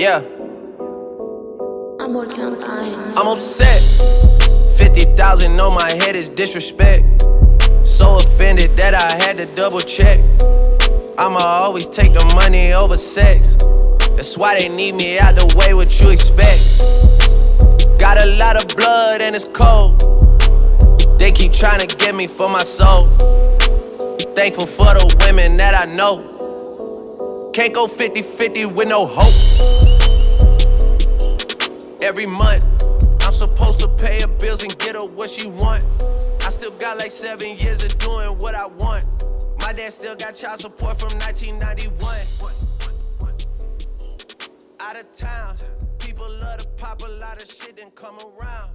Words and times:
Yeah, 0.00 0.20
I'm 2.00 2.14
working 2.14 2.40
on 2.40 2.58
dying. 2.58 2.94
I'm 3.18 3.26
upset. 3.26 3.82
50,000 4.78 5.60
on 5.60 5.74
my 5.74 5.90
head 5.90 6.16
is 6.16 6.30
disrespect. 6.30 7.04
So 7.84 8.16
offended 8.16 8.78
that 8.78 8.94
I 8.94 9.22
had 9.22 9.36
to 9.36 9.44
double 9.54 9.82
check. 9.82 10.20
I'ma 11.18 11.38
always 11.38 11.86
take 11.86 12.14
the 12.14 12.24
money 12.34 12.72
over 12.72 12.96
sex. 12.96 13.56
That's 14.16 14.38
why 14.38 14.58
they 14.58 14.74
need 14.74 14.94
me 14.94 15.18
out 15.18 15.34
the 15.34 15.54
way, 15.58 15.74
what 15.74 16.00
you 16.00 16.08
expect. 16.08 16.80
Got 18.00 18.16
a 18.16 18.38
lot 18.38 18.56
of 18.56 18.74
blood 18.74 19.20
and 19.20 19.34
it's 19.34 19.44
cold. 19.44 20.00
They 21.18 21.30
keep 21.30 21.52
trying 21.52 21.86
to 21.86 21.96
get 21.96 22.14
me 22.14 22.26
for 22.26 22.48
my 22.48 22.64
soul. 22.64 23.08
Thankful 24.34 24.64
for 24.64 24.94
the 24.94 25.14
women 25.26 25.58
that 25.58 25.74
I 25.78 25.94
know. 25.94 27.50
Can't 27.52 27.74
go 27.74 27.86
50 27.86 28.22
50 28.22 28.64
with 28.64 28.88
no 28.88 29.04
hope. 29.04 29.49
Every 32.02 32.24
month, 32.24 32.64
I'm 33.20 33.32
supposed 33.32 33.80
to 33.80 33.88
pay 33.88 34.22
her 34.22 34.26
bills 34.26 34.62
and 34.62 34.76
get 34.78 34.94
her 34.94 35.04
what 35.04 35.28
she 35.28 35.46
want. 35.46 35.84
I 36.42 36.48
still 36.48 36.70
got 36.70 36.96
like 36.96 37.10
seven 37.10 37.58
years 37.58 37.84
of 37.84 37.98
doing 37.98 38.38
what 38.38 38.54
I 38.54 38.66
want. 38.66 39.04
My 39.60 39.74
dad 39.74 39.92
still 39.92 40.16
got 40.16 40.34
child 40.34 40.60
support 40.60 40.98
from 40.98 41.12
1991. 41.18 42.16
Out 44.80 44.96
of 44.96 45.12
town, 45.12 45.56
people 45.98 46.26
love 46.40 46.60
to 46.62 46.68
pop 46.78 47.02
a 47.02 47.08
lot 47.08 47.42
of 47.42 47.46
shit 47.46 47.78
and 47.78 47.94
come 47.94 48.18
around. 48.18 48.70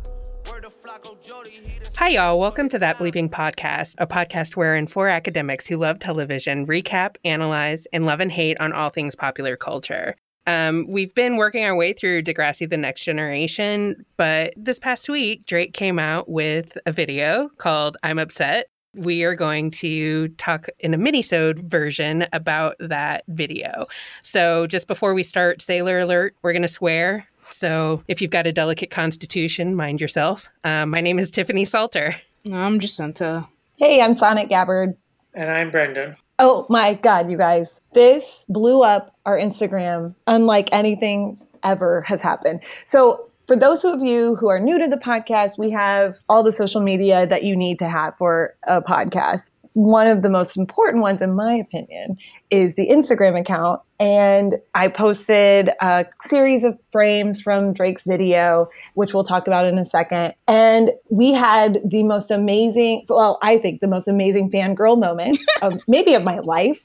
Hi, 1.98 2.10
y'all. 2.10 2.40
Welcome 2.40 2.70
to 2.70 2.80
That 2.80 2.98
Bleeping 2.98 3.30
Podcast, 3.30 3.96
a 3.98 4.06
podcast 4.06 4.56
wherein 4.56 4.86
four 4.86 5.10
academics 5.10 5.66
who 5.66 5.78
love 5.78 5.98
television 6.00 6.68
recap, 6.68 7.16
analyze, 7.26 7.88
and 7.92 8.06
love 8.06 8.20
and 8.20 8.32
hate 8.32 8.60
on 8.60 8.72
all 8.72 8.90
things 8.90 9.16
popular 9.16 9.58
culture. 9.58 10.16
Um, 10.48 10.86
we've 10.88 11.14
been 11.16 11.38
working 11.38 11.66
our 11.66 11.76
way 11.76 11.94
through 11.94 12.22
Degrassi 12.22 12.70
The 12.70 12.78
Next 12.78 13.04
Generation, 13.04 14.06
but 14.18 14.54
this 14.56 14.80
past 14.80 15.10
week, 15.10 15.46
Drake 15.46 15.74
came 15.74 15.98
out 15.98 16.30
with 16.30 16.78
a 16.86 16.92
video 16.92 17.50
called 17.58 17.98
I'm 18.04 18.20
Upset. 18.20 18.68
We 18.94 19.24
are 19.24 19.36
going 19.36 19.72
to 19.72 20.30
talk 20.30 20.68
in 20.80 20.94
a 20.94 20.98
minisode 20.98 21.70
version 21.70 22.28
about 22.32 22.76
that 22.80 23.24
video. 23.28 23.84
So 24.22 24.68
just 24.68 24.88
before 24.88 25.14
we 25.14 25.24
start, 25.24 25.62
sailor 25.62 26.00
alert, 26.00 26.36
we're 26.44 26.54
going 26.54 26.62
to 26.62 26.68
swear. 26.68 27.28
So 27.50 28.04
if 28.08 28.22
you've 28.22 28.32
got 28.32 28.48
a 28.48 28.54
delicate 28.54 28.92
constitution, 28.92 29.76
mind 29.76 30.00
yourself. 30.00 30.48
Um, 30.64 30.92
my 30.92 31.02
name 31.02 31.20
is 31.20 31.32
Tiffany 31.32 31.66
Salter. 31.66 32.16
I'm 32.54 32.80
Jacinta. 32.80 33.48
Hey, 33.78 34.02
I'm 34.02 34.14
Sonic 34.14 34.48
Gabbard. 34.48 34.96
And 35.34 35.52
I'm 35.52 35.72
Brendan. 35.72 36.16
Oh 36.38 36.66
my 36.70 36.96
God, 36.96 37.32
you 37.32 37.38
guys. 37.38 37.80
This 37.94 38.44
blew 38.50 38.84
up 38.84 39.16
our 39.26 39.38
Instagram 39.38 40.16
unlike 40.28 40.70
anything 40.74 41.40
ever 41.64 42.02
has 42.02 42.22
happened. 42.22 42.62
So, 42.84 43.24
for 43.48 43.56
those 43.56 43.86
of 43.86 44.02
you 44.04 44.36
who 44.36 44.50
are 44.50 44.60
new 44.60 44.80
to 44.80 44.88
the 44.88 44.98
podcast, 44.98 45.60
we 45.60 45.70
have 45.70 46.18
all 46.28 46.42
the 46.42 46.52
social 46.52 46.82
media 46.82 47.28
that 47.28 47.44
you 47.44 47.56
need 47.56 47.78
to 47.80 47.88
have 47.88 48.18
for 48.18 48.56
a 48.68 48.82
podcast. 48.82 49.52
One 49.76 50.08
of 50.08 50.22
the 50.22 50.30
most 50.30 50.56
important 50.56 51.04
ones, 51.04 51.22
in 51.22 51.36
my 51.36 51.54
opinion, 51.54 52.18
is 52.50 52.76
the 52.76 52.88
Instagram 52.88 53.38
account. 53.38 53.82
And 54.00 54.56
I 54.74 54.88
posted 54.88 55.70
a 55.82 56.06
series 56.22 56.64
of 56.64 56.80
frames 56.92 57.42
from 57.42 57.74
Drake's 57.74 58.06
video, 58.06 58.70
which 58.94 59.14
we'll 59.14 59.26
talk 59.26 59.48
about 59.48 59.66
in 59.66 59.78
a 59.78 59.84
second. 59.84 60.34
And 60.48 60.92
we 61.10 61.34
had 61.34 61.80
the 61.86 62.04
most 62.04 62.32
amazing, 62.32 63.06
well, 63.10 63.38
I 63.44 63.58
think 63.58 63.82
the 63.82 63.88
most 63.90 64.08
amazing 64.08 64.50
fangirl 64.50 64.98
moment 64.98 65.40
of 65.62 65.74
maybe 65.90 66.14
of 66.14 66.24
my 66.24 66.40
life. 66.40 66.82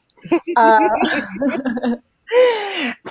Uh, 0.57 0.89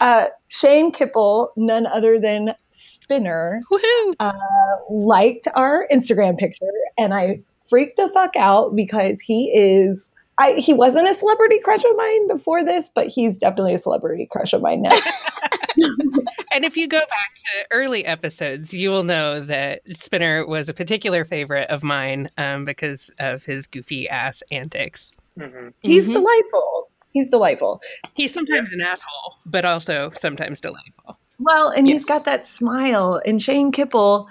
uh, 0.01 0.25
Shane 0.49 0.91
Kippel, 0.91 1.53
none 1.55 1.85
other 1.85 2.19
than 2.19 2.53
Spinner, 2.69 3.61
uh, 4.19 4.33
liked 4.89 5.47
our 5.55 5.87
Instagram 5.91 6.37
picture, 6.37 6.65
and 6.97 7.13
I 7.13 7.39
freaked 7.69 7.97
the 7.97 8.09
fuck 8.13 8.35
out 8.35 8.75
because 8.75 9.19
he 9.21 9.51
is. 9.55 10.05
I, 10.37 10.53
he 10.53 10.73
wasn't 10.73 11.09
a 11.09 11.13
celebrity 11.13 11.59
crush 11.59 11.83
of 11.83 11.95
mine 11.97 12.27
before 12.29 12.63
this, 12.63 12.89
but 12.95 13.07
he's 13.07 13.35
definitely 13.35 13.73
a 13.73 13.77
celebrity 13.77 14.25
crush 14.31 14.53
of 14.53 14.61
mine 14.61 14.81
now. 14.83 14.89
And 16.51 16.65
if 16.65 16.75
you 16.75 16.87
go 16.87 16.97
back 16.99 17.07
to 17.35 17.67
early 17.71 18.05
episodes, 18.05 18.73
you 18.73 18.89
will 18.89 19.03
know 19.03 19.39
that 19.39 19.81
Spinner 19.95 20.45
was 20.47 20.67
a 20.67 20.73
particular 20.73 21.23
favorite 21.23 21.69
of 21.69 21.83
mine 21.83 22.29
um, 22.37 22.65
because 22.65 23.11
of 23.19 23.43
his 23.45 23.67
goofy 23.67 24.09
ass 24.09 24.41
antics. 24.51 25.15
hmm 25.37 25.69
He's 25.81 26.07
Mhm. 26.07 26.13
delightful. 26.13 26.89
He's 27.11 27.29
delightful. 27.29 27.81
He's 28.15 28.33
sometimes 28.33 28.71
an 28.73 28.81
asshole, 28.81 29.35
but 29.45 29.63
also 29.63 30.11
sometimes 30.15 30.59
delightful. 30.59 31.17
Well, 31.39 31.69
and 31.69 31.87
he's 31.87 32.05
got 32.05 32.25
that 32.25 32.45
smile. 32.45 33.21
And 33.25 33.41
Shane 33.41 33.71
Kippel, 33.71 34.27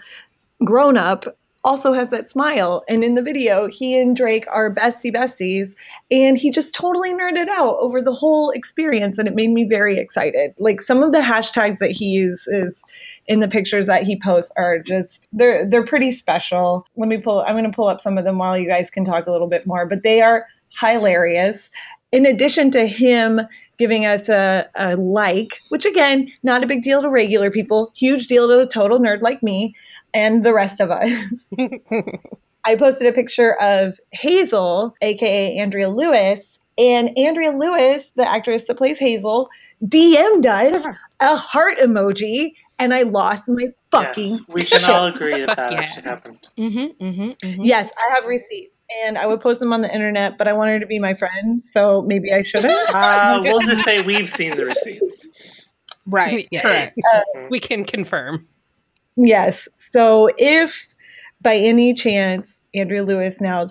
grown 0.65 0.97
up, 0.97 1.25
also 1.65 1.93
has 1.93 2.11
that 2.11 2.31
smile. 2.31 2.85
And 2.89 3.03
in 3.03 3.15
the 3.15 3.23
video, 3.23 3.69
he 3.69 3.99
and 3.99 4.15
Drake 4.15 4.47
are 4.49 4.73
bestie 4.73 5.13
besties. 5.13 5.75
And 6.11 6.39
he 6.39 6.51
just 6.51 6.75
totally 6.75 7.13
nerded 7.13 7.49
out 7.49 7.77
over 7.81 8.01
the 8.01 8.15
whole 8.15 8.51
experience. 8.51 9.19
And 9.19 9.27
it 9.27 9.35
made 9.35 9.51
me 9.51 9.65
very 9.65 9.99
excited. 9.99 10.55
Like 10.59 10.81
some 10.81 11.03
of 11.03 11.13
the 11.13 11.19
hashtags 11.19 11.79
that 11.79 11.91
he 11.91 12.07
uses 12.07 12.83
in 13.27 13.41
the 13.41 13.49
pictures 13.49 13.87
that 13.87 14.05
he 14.05 14.19
posts 14.19 14.53
are 14.57 14.79
just 14.79 15.27
they're 15.33 15.67
they're 15.67 15.85
pretty 15.85 16.11
special. 16.11 16.87
Let 16.97 17.09
me 17.09 17.19
pull 17.19 17.41
I'm 17.41 17.57
gonna 17.57 17.71
pull 17.71 17.89
up 17.89 18.01
some 18.01 18.19
of 18.19 18.25
them 18.25 18.39
while 18.39 18.57
you 18.57 18.69
guys 18.69 18.91
can 18.91 19.05
talk 19.05 19.27
a 19.27 19.33
little 19.33 19.49
bit 19.49 19.67
more. 19.67 19.87
But 19.87 20.03
they 20.03 20.23
are 20.23 20.47
hilarious. 20.81 21.71
In 22.13 22.25
addition 22.25 22.71
to 22.71 22.87
him 22.87 23.41
giving 23.79 24.05
us 24.05 24.29
a, 24.29 24.69
a 24.77 24.97
like, 24.97 25.61
which 25.69 25.85
again, 25.85 26.31
not 26.43 26.63
a 26.63 26.67
big 26.67 26.83
deal 26.83 27.01
to 27.03 27.09
regular 27.09 27.51
people, 27.51 27.93
huge 27.97 28.27
deal 28.27 28.49
to 28.49 28.61
a 28.61 28.67
total 28.67 28.99
nerd 28.99 29.23
like 29.23 29.43
me 29.43 29.75
and 30.13 30.45
the 30.45 30.53
rest 30.53 30.81
of 30.81 30.91
us. 30.91 31.13
I 32.65 32.77
posted 32.77 33.09
a 33.09 33.13
picture 33.13 33.55
of 33.61 33.99
Hazel, 34.11 34.95
aka 35.01 35.57
Andrea 35.57 35.89
Lewis, 35.89 36.59
and 36.77 37.17
Andrea 37.19 37.53
Lewis, 37.53 38.13
the 38.15 38.29
actress 38.29 38.67
that 38.67 38.77
plays 38.77 38.99
Hazel, 38.99 39.49
DM'd 39.85 40.47
us 40.47 40.87
a 41.21 41.37
heart 41.37 41.79
emoji, 41.79 42.53
and 42.79 42.95
I 42.95 43.03
lost 43.03 43.49
my 43.49 43.73
fucking 43.91 44.33
Yes, 44.33 44.43
we 44.49 44.61
can 44.63 44.91
all 44.91 45.07
agree 45.07 45.33
that 45.33 45.57
that 45.57 45.73
yeah. 45.73 45.81
actually 45.81 46.03
happened. 46.03 46.49
Mm-hmm, 46.57 47.05
mm-hmm, 47.05 47.31
mm-hmm. 47.31 47.63
Yes, 47.63 47.91
I 47.97 48.15
have 48.15 48.25
receipts, 48.29 48.75
and 49.05 49.19
I 49.19 49.27
would 49.27 49.41
post 49.41 49.61
them 49.61 49.73
on 49.73 49.81
the 49.81 49.93
internet, 49.93 50.39
but 50.39 50.49
I 50.49 50.53
want 50.53 50.71
her 50.71 50.81
to 50.81 50.87
be 50.87 50.99
my 50.99 51.15
friend, 51.15 51.65
so 51.65 52.03
maybe 52.03 52.33
I 52.33 52.43
shouldn't. 52.43 52.73
Uh, 52.95 53.41
we'll 53.43 53.61
just 53.61 53.85
say 53.85 54.01
we've 54.03 54.29
seen 54.29 54.57
the 54.57 54.65
receipts. 54.65 55.67
Right. 56.07 56.49
Yeah. 56.51 56.63
Correct. 56.63 56.99
we 57.51 57.61
can 57.61 57.85
confirm. 57.85 58.47
Yes. 59.17 59.69
So 59.93 60.31
if 60.39 60.89
by 61.41 61.57
any 61.57 61.93
chance 61.95 62.57
Andrea 62.75 63.05
Lewis 63.05 63.41
now 63.41 63.67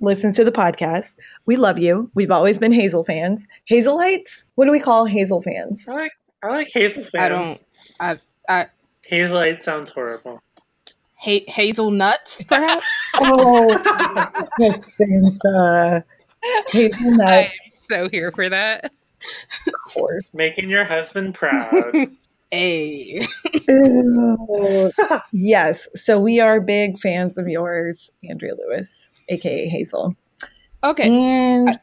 listens 0.00 0.36
to 0.36 0.44
the 0.44 0.52
podcast, 0.52 1.16
we 1.46 1.56
love 1.56 1.78
you. 1.78 2.10
We've 2.14 2.30
always 2.30 2.58
been 2.58 2.72
Hazel 2.72 3.02
fans. 3.04 3.46
Hazelites? 3.70 4.44
What 4.56 4.66
do 4.66 4.72
we 4.72 4.80
call 4.80 5.06
Hazel 5.06 5.40
fans? 5.40 5.88
I 5.88 5.92
like 5.92 6.12
I 6.42 6.48
like 6.48 6.68
Hazel 6.72 7.04
fans. 7.04 7.22
I 7.22 7.28
don't. 7.28 7.64
I. 8.00 8.18
I. 8.48 8.66
Hazelite 9.10 9.60
sounds 9.60 9.90
horrible. 9.90 10.40
Ha- 11.24 11.44
hazelnuts, 11.48 12.42
perhaps. 12.44 13.10
Oh, 13.22 14.48
Jacinta. 14.60 16.04
Hazelnuts, 16.68 17.22
I'm 17.22 17.50
so 17.88 18.08
here 18.08 18.32
for 18.32 18.48
that. 18.48 18.86
of 18.86 19.94
course. 19.94 20.28
Making 20.32 20.68
your 20.70 20.84
husband 20.84 21.34
proud. 21.34 21.92
hey. 22.50 23.22
Yes. 25.32 25.88
So 25.94 26.18
we 26.18 26.40
are 26.40 26.60
big 26.60 26.98
fans 26.98 27.38
of 27.38 27.46
yours, 27.48 28.10
Andrea 28.28 28.54
Lewis, 28.56 29.12
aka 29.28 29.68
Hazel. 29.68 30.16
Okay. 30.82 31.08
And 31.08 31.78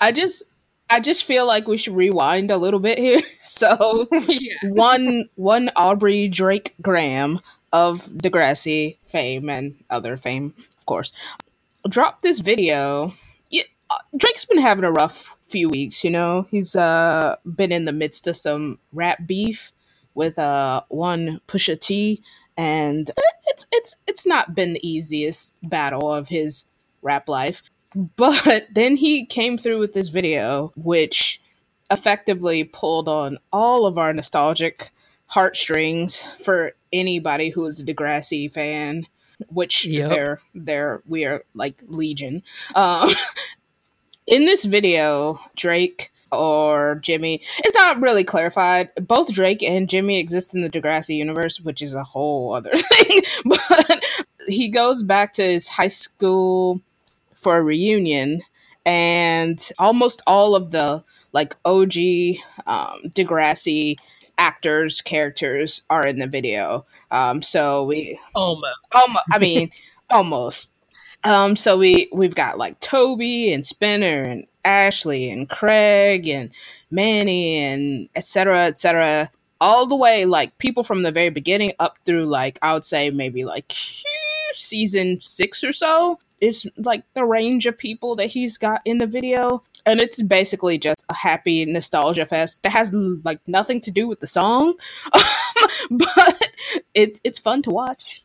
I 0.00 0.10
just. 0.12 0.42
I 0.90 1.00
just 1.00 1.24
feel 1.24 1.46
like 1.46 1.66
we 1.66 1.76
should 1.76 1.96
rewind 1.96 2.50
a 2.50 2.56
little 2.56 2.80
bit 2.80 2.98
here. 2.98 3.20
So 3.46 4.08
yeah. 4.28 4.54
one 4.62 5.28
one 5.34 5.68
Aubrey 5.76 6.28
Drake 6.28 6.74
Graham 6.80 7.40
of 7.74 8.06
Degrassi 8.06 8.96
fame 9.04 9.50
and 9.50 9.76
other 9.90 10.16
fame, 10.16 10.54
of 10.78 10.86
course, 10.86 11.12
dropped 11.88 12.22
this 12.22 12.40
video. 12.40 13.12
Uh, 13.90 13.96
Drake's 14.16 14.46
been 14.46 14.60
having 14.60 14.84
a 14.84 14.90
rough 14.90 15.36
few 15.42 15.68
weeks. 15.68 16.04
You 16.04 16.10
know, 16.10 16.46
he's 16.50 16.74
uh 16.74 17.36
been 17.44 17.70
in 17.70 17.84
the 17.84 17.92
midst 17.92 18.26
of 18.26 18.36
some 18.36 18.78
rap 18.92 19.18
beef 19.26 19.72
with 20.14 20.38
uh 20.38 20.82
one 20.88 21.40
Pusha 21.46 21.78
T, 21.78 22.22
and 22.56 23.10
it's 23.46 23.66
it's 23.72 23.96
it's 24.06 24.26
not 24.26 24.54
been 24.54 24.72
the 24.72 24.88
easiest 24.88 25.58
battle 25.68 26.10
of 26.10 26.28
his 26.28 26.64
rap 27.02 27.28
life. 27.28 27.62
But 27.94 28.62
then 28.74 28.96
he 28.96 29.24
came 29.26 29.58
through 29.58 29.78
with 29.78 29.92
this 29.92 30.08
video, 30.08 30.72
which 30.76 31.40
effectively 31.90 32.64
pulled 32.64 33.08
on 33.08 33.38
all 33.52 33.86
of 33.86 33.98
our 33.98 34.12
nostalgic 34.12 34.90
heartstrings 35.26 36.22
for 36.42 36.72
anybody 36.92 37.50
who 37.50 37.64
is 37.66 37.80
a 37.80 37.84
Degrassi 37.86 38.50
fan, 38.50 39.06
which 39.48 39.86
Yep. 39.86 40.08
they're 40.10 40.40
they're 40.54 41.02
we 41.06 41.24
are 41.24 41.44
like 41.54 41.82
legion. 41.88 42.42
Um, 42.74 43.10
in 44.26 44.44
this 44.46 44.64
video, 44.64 45.38
Drake 45.56 46.10
or 46.32 46.96
Jimmy. 46.96 47.40
It's 47.58 47.74
not 47.74 48.00
really 48.00 48.24
clarified. 48.24 48.90
Both 49.06 49.32
Drake 49.32 49.62
and 49.62 49.88
Jimmy 49.88 50.18
exist 50.18 50.54
in 50.54 50.62
the 50.62 50.70
Degrassi 50.70 51.16
universe, 51.16 51.60
which 51.60 51.80
is 51.80 51.94
a 51.94 52.02
whole 52.02 52.52
other 52.54 52.70
thing. 52.74 53.20
but 53.44 54.04
he 54.48 54.68
goes 54.68 55.02
back 55.04 55.32
to 55.34 55.42
his 55.42 55.68
high 55.68 55.88
school 55.88 56.80
for 57.44 57.58
a 57.58 57.62
reunion, 57.62 58.40
and 58.86 59.70
almost 59.78 60.22
all 60.26 60.56
of 60.56 60.72
the 60.72 61.04
like 61.32 61.54
OG 61.64 61.94
um, 62.66 63.02
Degrassi 63.10 63.96
actors 64.38 65.00
characters 65.00 65.82
are 65.90 66.06
in 66.06 66.18
the 66.18 66.26
video. 66.26 66.84
Um, 67.12 67.42
so 67.42 67.84
we 67.84 68.18
Almost. 68.34 68.74
almost 68.92 69.24
I 69.32 69.38
mean 69.38 69.70
almost. 70.10 70.76
Um, 71.22 71.56
so 71.56 71.78
we 71.78 72.08
we've 72.12 72.34
got 72.34 72.58
like 72.58 72.80
Toby 72.80 73.52
and 73.52 73.64
Spinner 73.64 74.24
and 74.24 74.46
Ashley 74.64 75.30
and 75.30 75.48
Craig 75.48 76.26
and 76.28 76.50
Manny 76.90 77.56
and 77.58 78.08
etc. 78.16 78.66
etc. 78.66 79.30
all 79.60 79.86
the 79.86 79.96
way 79.96 80.24
like 80.26 80.56
people 80.58 80.82
from 80.82 81.02
the 81.02 81.12
very 81.12 81.30
beginning 81.30 81.72
up 81.78 81.96
through 82.04 82.24
like 82.24 82.58
I 82.62 82.74
would 82.74 82.84
say 82.84 83.10
maybe 83.10 83.44
like 83.44 83.72
season 84.52 85.20
six 85.20 85.64
or 85.64 85.72
so 85.72 86.18
is 86.40 86.68
like 86.76 87.04
the 87.14 87.24
range 87.24 87.66
of 87.66 87.76
people 87.76 88.16
that 88.16 88.26
he's 88.26 88.56
got 88.58 88.80
in 88.84 88.98
the 88.98 89.06
video. 89.06 89.62
And 89.86 90.00
it's 90.00 90.22
basically 90.22 90.78
just 90.78 91.04
a 91.10 91.14
happy 91.14 91.64
nostalgia 91.66 92.26
fest 92.26 92.62
that 92.62 92.72
has 92.72 92.92
like 93.24 93.40
nothing 93.46 93.80
to 93.82 93.90
do 93.90 94.08
with 94.08 94.20
the 94.20 94.26
song. 94.26 94.74
But 95.90 96.50
it's 96.94 97.20
it's 97.24 97.38
fun 97.38 97.62
to 97.62 97.70
watch. 97.70 98.22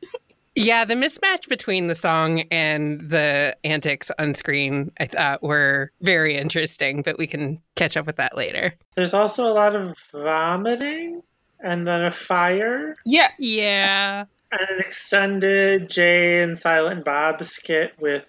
Yeah, 0.55 0.83
the 0.83 0.95
mismatch 0.95 1.47
between 1.47 1.87
the 1.87 1.95
song 1.95 2.41
and 2.51 2.99
the 3.09 3.55
antics 3.63 4.11
on 4.19 4.33
screen, 4.33 4.91
I 4.99 5.05
thought 5.05 5.43
were 5.43 5.91
very 6.01 6.35
interesting, 6.35 7.01
but 7.01 7.17
we 7.17 7.27
can 7.27 7.61
catch 7.75 7.95
up 7.95 8.05
with 8.05 8.17
that 8.17 8.35
later. 8.35 8.73
There's 8.95 9.13
also 9.13 9.45
a 9.47 9.53
lot 9.53 9.75
of 9.75 9.97
vomiting 10.11 11.21
and 11.61 11.87
then 11.87 12.03
a 12.03 12.11
fire. 12.11 12.97
Yeah. 13.05 13.29
Yeah. 13.37 14.25
And 14.51 14.61
an 14.61 14.79
extended 14.79 15.89
Jay 15.89 16.41
and 16.41 16.57
Silent 16.57 17.05
Bob 17.05 17.41
skit 17.43 17.93
with 17.99 18.25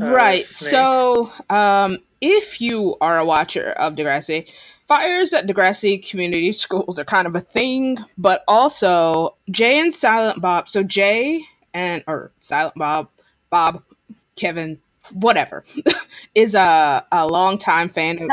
uh, 0.00 0.10
right 0.10 0.44
Snake. 0.44 0.70
so 0.70 1.32
um 1.50 1.98
if 2.20 2.60
you 2.60 2.96
are 3.00 3.18
a 3.18 3.24
watcher 3.24 3.70
of 3.78 3.94
degrassi 3.94 4.50
fires 4.86 5.32
at 5.32 5.46
degrassi 5.46 6.08
community 6.08 6.52
schools 6.64 6.98
are 6.98 7.04
kind 7.04 7.26
of 7.26 7.34
a 7.34 7.40
thing 7.40 7.98
but 8.16 8.42
also 8.48 9.36
jay 9.50 9.78
and 9.78 9.92
silent 9.92 10.40
bob 10.40 10.68
so 10.68 10.82
jay 10.82 11.42
and 11.74 12.02
or 12.06 12.32
silent 12.40 12.74
bob 12.76 13.08
bob 13.50 13.82
kevin 14.36 14.78
whatever 15.12 15.64
is 16.34 16.54
a, 16.54 17.04
a 17.10 17.26
long 17.26 17.58
time 17.58 17.88
fan 17.88 18.22
of. 18.22 18.30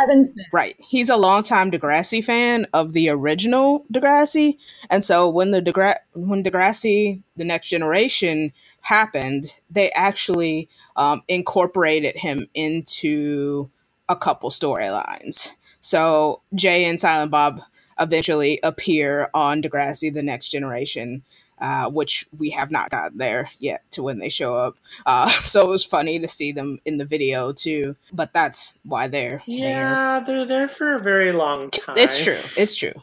Right. 0.52 0.76
He's 0.80 1.10
a 1.10 1.18
long 1.18 1.44
time 1.44 1.72
Degrassi 1.72 2.24
fan 2.24 2.66
of 2.74 2.94
the 2.94 3.10
original 3.10 3.86
Degrassi. 3.92 4.58
And 4.90 5.04
so 5.04 5.30
when 5.30 5.52
the 5.52 5.62
Degra- 5.62 5.96
when 6.14 6.44
Degrassi 6.44 7.22
The 7.36 7.46
Next 7.46 7.70
Generation 7.70 8.54
happened, 8.82 9.56
they 9.70 9.90
actually 9.96 10.70
um, 10.96 11.22
incorporated 11.28 12.16
him 12.18 12.46
into 12.54 13.70
a 14.08 14.16
couple 14.16 14.50
storylines. 14.50 15.52
So 15.82 16.42
Jay 16.56 16.86
and 16.86 17.00
Silent 17.00 17.32
Bob 17.32 17.62
eventually 18.00 18.60
appear 18.64 19.30
on 19.34 19.62
Degrassi 19.62 20.14
The 20.14 20.24
Next 20.24 20.50
Generation. 20.50 21.24
Uh, 21.62 21.90
which 21.90 22.28
we 22.38 22.50
have 22.50 22.72
not 22.72 22.90
got 22.90 23.18
there 23.18 23.50
yet 23.60 23.84
to 23.92 24.02
when 24.02 24.20
they 24.20 24.30
show 24.30 24.56
up. 24.56 24.78
Uh, 25.06 25.28
so 25.30 25.68
it 25.68 25.72
was 25.72 25.86
funny 25.86 26.20
to 26.20 26.28
see 26.28 26.52
them 26.52 26.80
in 26.86 26.98
the 26.98 27.06
video 27.06 27.52
too. 27.52 27.96
But 28.14 28.34
that's 28.34 28.80
why 28.84 29.08
they're 29.08 29.30
there. 29.30 29.42
Yeah, 29.46 30.24
they're 30.26 30.46
there 30.46 30.68
for 30.68 30.96
a 30.96 31.00
very 31.00 31.32
long 31.32 31.70
time. 31.72 31.96
It's 31.98 32.24
true. 32.24 32.62
It's 32.62 32.76
true. 32.76 32.94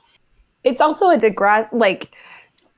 It's 0.64 0.80
also 0.80 1.10
a 1.10 1.16
Degrassi, 1.16 1.68
like 1.72 2.10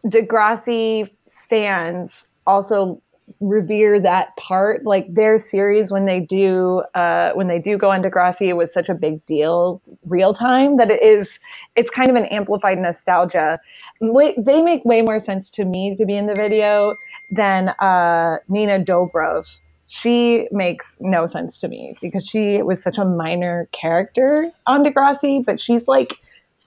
Degrassi 0.05 1.11
stands 1.25 2.27
also 2.47 3.01
revere 3.41 4.01
that 4.01 4.37
part. 4.37 4.85
Like 4.85 5.13
their 5.13 5.39
series 5.39 5.91
when 5.91 6.07
they 6.07 6.21
do 6.21 6.83
uh, 6.95 7.33
when 7.33 7.49
they 7.49 7.59
do 7.59 7.77
go 7.77 7.91
on 7.91 8.03
Degrassi, 8.03 8.49
it 8.49 8.55
was 8.55 8.73
such 8.73 8.89
a 8.89 8.95
big 8.95 9.25
deal 9.27 9.81
real 10.07 10.35
time 10.35 10.77
that 10.77 10.91
it 10.91 11.03
is. 11.03 11.39
It's 11.77 11.91
kind 11.91 12.09
of 12.09 12.17
an 12.17 12.25
amplified 12.27 12.79
nostalgia. 12.79 13.59
They 14.01 14.63
make 14.63 14.85
way 14.85 15.03
more 15.03 15.19
sense 15.19 15.51
to 15.53 15.65
me 15.65 15.97
to 15.97 16.07
be 16.07 16.17
in 16.17 16.27
the 16.27 16.35
video 16.35 16.97
than 17.31 17.71
uh, 17.81 18.39
Nina 18.49 18.79
Dobrev. 18.81 19.61
She 19.87 20.47
makes 20.53 20.99
no 21.01 21.25
sense 21.25 21.59
to 21.59 21.69
me 21.69 21.97
because 22.03 22.27
she 22.27 22.63
was 22.63 22.83
such 22.83 22.99
a 22.99 23.07
minor 23.07 23.69
character 23.73 24.51
on 24.67 24.85
Degrassi, 24.85 25.43
but 25.45 25.59
she's 25.59 25.89
like 25.89 26.19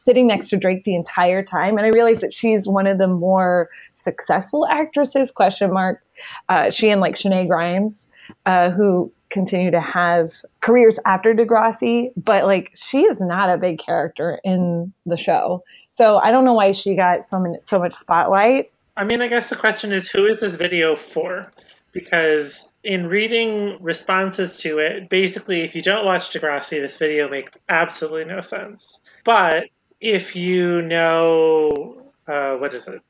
sitting 0.02 0.28
next 0.28 0.50
to 0.50 0.57
Drake 0.57 0.84
the 0.84 0.96
entire 0.96 1.44
time. 1.44 1.78
And 1.78 1.86
I 1.86 1.90
realize 1.90 2.22
that 2.22 2.34
she's 2.34 2.68
one 2.68 2.88
of 2.88 2.98
the 2.98 3.07
more 3.07 3.69
successful 3.94 4.68
actresses, 4.68 5.31
question 5.31 5.72
mark. 5.72 6.02
Uh, 6.50 6.71
she 6.71 6.89
and 6.89 7.01
like 7.01 7.15
Shenae 7.15 7.47
Grimes, 7.47 8.07
uh, 8.45 8.69
who 8.69 9.12
continue 9.29 9.71
to 9.71 9.79
have 9.79 10.31
careers 10.59 11.00
after 11.06 11.33
Degrassi, 11.33 12.12
but 12.18 12.45
like 12.45 12.71
she 12.75 13.01
is 13.03 13.19
not 13.19 13.50
a 13.50 13.57
big 13.57 13.79
character 13.79 14.39
in 14.44 14.94
the 15.06 15.18
show. 15.18 15.63
So 15.89 16.18
I 16.18 16.31
don't 16.31 16.45
know 16.45 16.53
why 16.53 16.73
she 16.73 16.95
got 16.95 17.27
so 17.27 17.39
many, 17.39 17.57
so 17.63 17.79
much 17.79 17.94
spotlight. 17.94 18.71
I 18.95 19.06
mean, 19.06 19.21
I 19.21 19.27
guess 19.27 19.50
the 19.50 19.56
question 19.56 19.94
is 19.94 20.09
who 20.09 20.25
is 20.25 20.41
this 20.41 20.56
video 20.56 20.95
for? 20.95 21.51
Because 21.94 22.69
in 22.83 23.07
reading 23.07 23.77
responses 23.81 24.57
to 24.57 24.79
it, 24.79 25.09
basically, 25.09 25.62
if 25.62 25.75
you 25.75 25.81
don't 25.81 26.06
watch 26.06 26.29
Degrassi, 26.29 26.81
this 26.81 26.97
video 26.97 27.29
makes 27.29 27.57
absolutely 27.68 28.25
no 28.25 28.41
sense. 28.41 29.00
But 29.23 29.65
if 30.00 30.35
you 30.35 30.81
know, 30.81 32.01
uh, 32.27 32.56
what 32.56 32.73
is 32.73 32.88
it? 32.88 33.01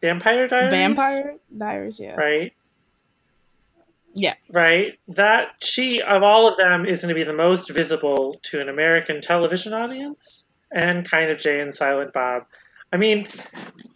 Vampire 0.00 0.46
Diaries? 0.46 0.70
Vampire 0.70 1.36
Diaries, 1.56 1.98
yeah. 2.00 2.14
Right? 2.14 2.52
Yeah. 4.16 4.34
Right? 4.50 4.98
That 5.08 5.48
she, 5.62 6.00
of 6.00 6.22
all 6.22 6.48
of 6.48 6.56
them, 6.56 6.86
is 6.86 7.02
going 7.02 7.14
to 7.14 7.14
be 7.14 7.24
the 7.24 7.34
most 7.34 7.70
visible 7.70 8.38
to 8.44 8.60
an 8.60 8.68
American 8.68 9.20
television 9.20 9.74
audience 9.74 10.46
and 10.72 11.08
kind 11.08 11.30
of 11.30 11.38
Jay 11.38 11.60
and 11.60 11.74
Silent 11.74 12.12
Bob. 12.12 12.44
I 12.92 12.96
mean, 12.96 13.26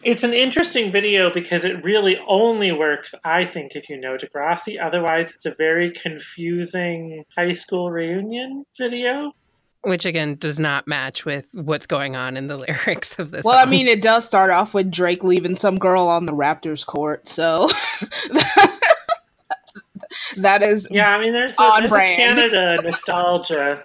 it's 0.03 0.25
an 0.25 0.33
interesting 0.33 0.93
video 0.93 1.33
because 1.33 1.65
it 1.65 1.85
really 1.85 2.19
only 2.27 2.73
works, 2.73 3.15
I 3.25 3.45
think, 3.45 3.77
if 3.77 3.89
you 3.89 3.99
know 3.99 4.17
Degrassi. 4.17 4.83
Otherwise, 4.83 5.31
it's 5.31 5.47
a 5.47 5.53
very 5.53 5.91
confusing 5.91 7.25
high 7.35 7.53
school 7.53 7.91
reunion 7.91 8.65
video. 8.77 9.33
Which 9.83 10.05
again 10.05 10.35
does 10.35 10.59
not 10.59 10.87
match 10.87 11.25
with 11.25 11.47
what's 11.55 11.87
going 11.87 12.15
on 12.15 12.37
in 12.37 12.49
the 12.49 12.57
lyrics 12.87 13.19
of 13.19 13.31
this. 13.31 13.45
Well, 13.45 13.67
I 13.67 13.71
mean, 13.71 13.87
it 13.87 14.03
does 14.03 14.27
start 14.27 14.51
off 14.51 14.75
with 14.75 14.91
Drake 14.91 15.25
leaving 15.25 15.55
some 15.55 15.79
girl 15.79 16.07
on 16.07 16.27
the 16.27 16.35
Raptors 16.35 16.85
court, 16.85 17.27
so 17.27 17.67
that 20.37 20.63
is 20.63 20.89
Yeah, 20.91 21.15
I 21.15 21.21
mean, 21.21 21.33
there's 21.33 21.53
a, 21.53 21.71
there's 21.79 21.93
a. 21.93 21.97
Canada 21.97 22.77
nostalgia. 22.83 23.85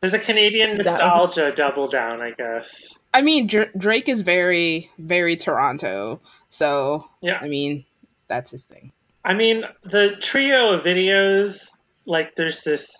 There's 0.00 0.14
a 0.14 0.18
Canadian 0.18 0.76
was- 0.78 0.86
nostalgia 0.86 1.52
double 1.52 1.86
down, 1.86 2.20
I 2.20 2.32
guess. 2.32 2.94
I 3.14 3.22
mean, 3.22 3.46
Dr- 3.46 3.70
Drake 3.76 4.08
is 4.08 4.22
very, 4.22 4.90
very 4.98 5.36
Toronto, 5.36 6.20
so 6.48 7.08
Yeah. 7.20 7.38
I 7.42 7.48
mean, 7.48 7.84
that's 8.28 8.50
his 8.50 8.64
thing. 8.64 8.92
I 9.24 9.34
mean, 9.34 9.64
the 9.82 10.16
trio 10.16 10.72
of 10.72 10.82
videos, 10.82 11.68
like, 12.06 12.34
there's 12.36 12.62
this, 12.62 12.90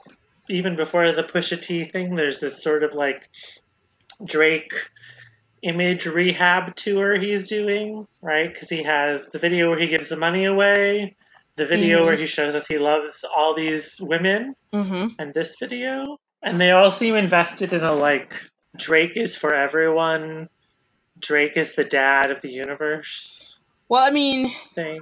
even 0.49 0.77
before 0.77 1.11
the 1.13 1.23
Pusha 1.25 1.61
T 1.61 1.85
thing, 1.85 2.15
there's 2.15 2.41
this 2.41 2.63
sort 2.63 2.85
of 2.85 2.95
like 2.95 3.29
Drake 4.25 4.73
image 5.63 6.07
rehab 6.07 6.75
tour 6.77 7.17
he's 7.17 7.49
doing, 7.49 8.07
right? 8.21 8.53
Because 8.53 8.69
he 8.69 8.83
has 8.83 9.31
the 9.31 9.39
video 9.39 9.69
where 9.71 9.79
he 9.79 9.87
gives 9.89 10.11
the 10.11 10.17
money 10.17 10.45
away, 10.45 11.17
the 11.57 11.67
video 11.67 12.01
Mhm. 12.01 12.07
where 12.07 12.17
he 12.17 12.27
shows 12.27 12.55
us 12.55 12.67
he 12.67 12.79
loves 12.79 13.25
all 13.37 13.55
these 13.55 14.01
women, 14.01 14.55
Mm-hmm. 14.73 15.09
and 15.19 15.35
this 15.35 15.57
video. 15.61 16.17
And 16.43 16.61
they 16.61 16.71
all 16.73 16.91
seem 16.91 17.15
invested 17.17 17.73
in 17.73 17.83
a 17.85 17.95
like, 17.95 18.35
Drake 18.77 19.17
is 19.17 19.37
for 19.37 19.55
everyone, 19.55 20.49
Drake 21.21 21.57
is 21.57 21.75
the 21.75 21.85
dad 21.85 22.31
of 22.31 22.41
the 22.41 22.51
universe 22.51 23.59
Well, 23.89 24.03
I 24.03 24.11
mean, 24.11 24.51
thing. 24.75 25.01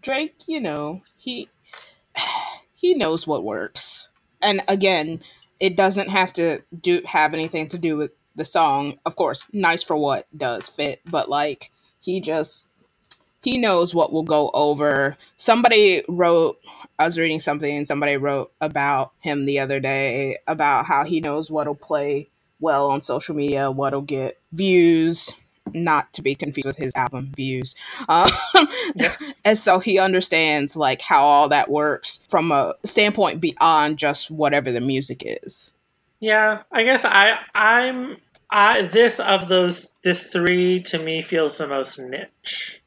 Drake, 0.00 0.42
you 0.46 0.60
know, 0.60 1.02
he 1.16 1.48
he 2.74 2.94
knows 2.94 3.26
what 3.26 3.44
works. 3.44 4.10
And 4.42 4.60
again, 4.68 5.22
it 5.60 5.76
doesn't 5.76 6.08
have 6.10 6.32
to 6.34 6.62
do 6.78 7.00
have 7.06 7.34
anything 7.34 7.68
to 7.70 7.78
do 7.78 7.96
with 7.96 8.12
the 8.34 8.44
song. 8.44 8.98
Of 9.06 9.16
course, 9.16 9.48
nice 9.52 9.82
for 9.82 9.96
what 9.96 10.24
does 10.36 10.68
fit, 10.68 11.00
but 11.06 11.28
like 11.30 11.70
he 12.00 12.20
just 12.20 12.71
he 13.42 13.58
knows 13.58 13.94
what 13.94 14.12
will 14.12 14.22
go 14.22 14.50
over. 14.54 15.16
Somebody 15.36 16.02
wrote 16.08 16.58
I 16.98 17.04
was 17.04 17.18
reading 17.18 17.40
something 17.40 17.76
and 17.76 17.86
somebody 17.86 18.16
wrote 18.16 18.52
about 18.60 19.12
him 19.20 19.44
the 19.44 19.58
other 19.58 19.80
day 19.80 20.36
about 20.46 20.86
how 20.86 21.04
he 21.04 21.20
knows 21.20 21.50
what'll 21.50 21.74
play 21.74 22.28
well 22.60 22.90
on 22.90 23.02
social 23.02 23.34
media, 23.34 23.70
what'll 23.70 24.02
get 24.02 24.38
views, 24.52 25.34
not 25.74 26.12
to 26.12 26.22
be 26.22 26.34
confused 26.34 26.66
with 26.66 26.76
his 26.76 26.94
album 26.94 27.32
views. 27.34 27.74
Um, 28.08 28.30
and 29.44 29.58
so 29.58 29.78
he 29.78 29.98
understands 29.98 30.76
like 30.76 31.02
how 31.02 31.22
all 31.22 31.48
that 31.48 31.70
works 31.70 32.24
from 32.28 32.52
a 32.52 32.74
standpoint 32.84 33.40
beyond 33.40 33.98
just 33.98 34.30
whatever 34.30 34.70
the 34.70 34.80
music 34.80 35.22
is. 35.24 35.72
Yeah, 36.20 36.62
I 36.70 36.84
guess 36.84 37.04
I 37.04 37.38
I'm 37.54 38.16
I 38.48 38.82
this 38.82 39.18
of 39.18 39.48
those 39.48 39.92
this 40.04 40.22
three 40.22 40.82
to 40.84 40.98
me 40.98 41.22
feels 41.22 41.58
the 41.58 41.66
most 41.66 41.98
niche. 41.98 42.81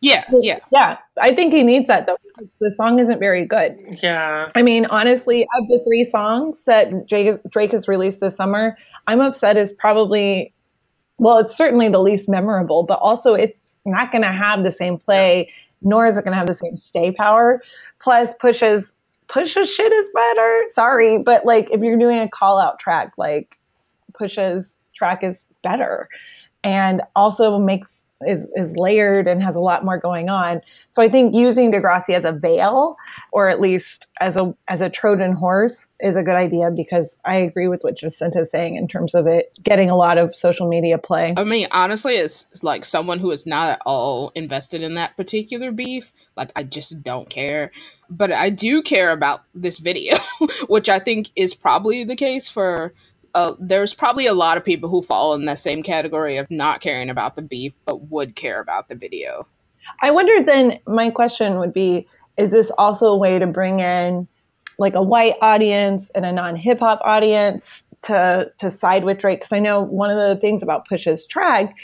Yeah, 0.00 0.22
yeah. 0.40 0.58
Yeah, 0.72 0.98
I 1.20 1.34
think 1.34 1.52
he 1.52 1.62
needs 1.64 1.88
that 1.88 2.06
though. 2.06 2.16
The 2.60 2.70
song 2.70 3.00
isn't 3.00 3.18
very 3.18 3.44
good. 3.44 3.76
Yeah. 4.02 4.50
I 4.54 4.62
mean, 4.62 4.86
honestly, 4.86 5.42
of 5.58 5.68
the 5.68 5.80
three 5.84 6.04
songs 6.04 6.64
that 6.66 7.08
Drake, 7.08 7.36
Drake 7.50 7.72
has 7.72 7.88
released 7.88 8.20
this 8.20 8.36
summer, 8.36 8.76
I'm 9.08 9.20
upset 9.20 9.56
is 9.56 9.72
probably, 9.72 10.54
well, 11.18 11.38
it's 11.38 11.56
certainly 11.56 11.88
the 11.88 11.98
least 11.98 12.28
memorable, 12.28 12.84
but 12.84 13.00
also 13.00 13.34
it's 13.34 13.78
not 13.84 14.12
going 14.12 14.22
to 14.22 14.32
have 14.32 14.62
the 14.62 14.70
same 14.70 14.98
play, 14.98 15.50
nor 15.82 16.06
is 16.06 16.16
it 16.16 16.22
going 16.22 16.32
to 16.32 16.38
have 16.38 16.46
the 16.46 16.54
same 16.54 16.76
stay 16.76 17.10
power. 17.10 17.60
Plus, 17.98 18.34
pushes 18.34 18.94
pushes 19.26 19.70
shit 19.70 19.92
is 19.92 20.08
better. 20.14 20.64
Sorry, 20.68 21.22
but 21.22 21.44
like 21.44 21.68
if 21.70 21.82
you're 21.82 21.98
doing 21.98 22.18
a 22.18 22.28
call 22.28 22.58
out 22.58 22.78
track, 22.78 23.12
like 23.18 23.58
pushes 24.14 24.74
track 24.94 25.22
is 25.22 25.44
better, 25.62 26.08
and 26.64 27.02
also 27.14 27.58
makes 27.58 28.04
is 28.26 28.48
is 28.56 28.76
layered 28.76 29.28
and 29.28 29.42
has 29.42 29.54
a 29.54 29.60
lot 29.60 29.84
more 29.84 29.96
going 29.96 30.28
on. 30.28 30.60
So 30.90 31.02
I 31.02 31.08
think 31.08 31.34
using 31.34 31.72
Degrassi 31.72 32.14
as 32.14 32.24
a 32.24 32.32
veil, 32.32 32.96
or 33.30 33.48
at 33.48 33.60
least 33.60 34.08
as 34.20 34.36
a 34.36 34.54
as 34.66 34.80
a 34.80 34.90
Trojan 34.90 35.32
horse, 35.32 35.88
is 36.00 36.16
a 36.16 36.22
good 36.22 36.34
idea 36.34 36.70
because 36.70 37.18
I 37.24 37.36
agree 37.36 37.68
with 37.68 37.84
what 37.84 37.96
Jacinta 37.96 38.40
is 38.40 38.50
saying 38.50 38.74
in 38.76 38.88
terms 38.88 39.14
of 39.14 39.26
it 39.26 39.52
getting 39.62 39.88
a 39.88 39.96
lot 39.96 40.18
of 40.18 40.34
social 40.34 40.68
media 40.68 40.98
play. 40.98 41.34
I 41.36 41.44
mean, 41.44 41.68
honestly, 41.70 42.16
as, 42.16 42.60
like 42.62 42.84
someone 42.84 43.18
who 43.20 43.30
is 43.30 43.46
not 43.46 43.70
at 43.70 43.82
all 43.86 44.32
invested 44.34 44.82
in 44.82 44.94
that 44.94 45.16
particular 45.16 45.70
beef, 45.70 46.12
like 46.36 46.50
I 46.56 46.64
just 46.64 47.02
don't 47.02 47.30
care. 47.30 47.70
But 48.10 48.32
I 48.32 48.50
do 48.50 48.82
care 48.82 49.12
about 49.12 49.40
this 49.54 49.78
video, 49.78 50.16
which 50.68 50.88
I 50.88 50.98
think 50.98 51.30
is 51.36 51.54
probably 51.54 52.04
the 52.04 52.16
case 52.16 52.48
for. 52.48 52.92
There's 53.60 53.94
probably 53.94 54.26
a 54.26 54.34
lot 54.34 54.56
of 54.56 54.64
people 54.64 54.88
who 54.88 55.02
fall 55.02 55.34
in 55.34 55.44
that 55.46 55.58
same 55.58 55.82
category 55.82 56.36
of 56.36 56.50
not 56.50 56.80
caring 56.80 57.10
about 57.10 57.36
the 57.36 57.42
beef, 57.42 57.74
but 57.84 58.10
would 58.10 58.36
care 58.36 58.60
about 58.60 58.88
the 58.88 58.96
video. 58.96 59.46
I 60.02 60.10
wonder 60.10 60.42
then, 60.42 60.78
my 60.86 61.10
question 61.10 61.58
would 61.58 61.72
be 61.72 62.06
is 62.36 62.52
this 62.52 62.70
also 62.78 63.06
a 63.06 63.16
way 63.16 63.38
to 63.38 63.46
bring 63.46 63.80
in 63.80 64.28
like 64.78 64.94
a 64.94 65.02
white 65.02 65.34
audience 65.42 66.08
and 66.10 66.24
a 66.24 66.32
non 66.32 66.54
hip 66.54 66.78
hop 66.78 67.00
audience 67.02 67.82
to, 68.02 68.50
to 68.60 68.70
side 68.70 69.04
with 69.04 69.18
Drake? 69.18 69.40
Because 69.40 69.52
I 69.52 69.58
know 69.58 69.82
one 69.82 70.10
of 70.10 70.16
the 70.16 70.40
things 70.40 70.62
about 70.62 70.86
Push's 70.86 71.26
track 71.26 71.76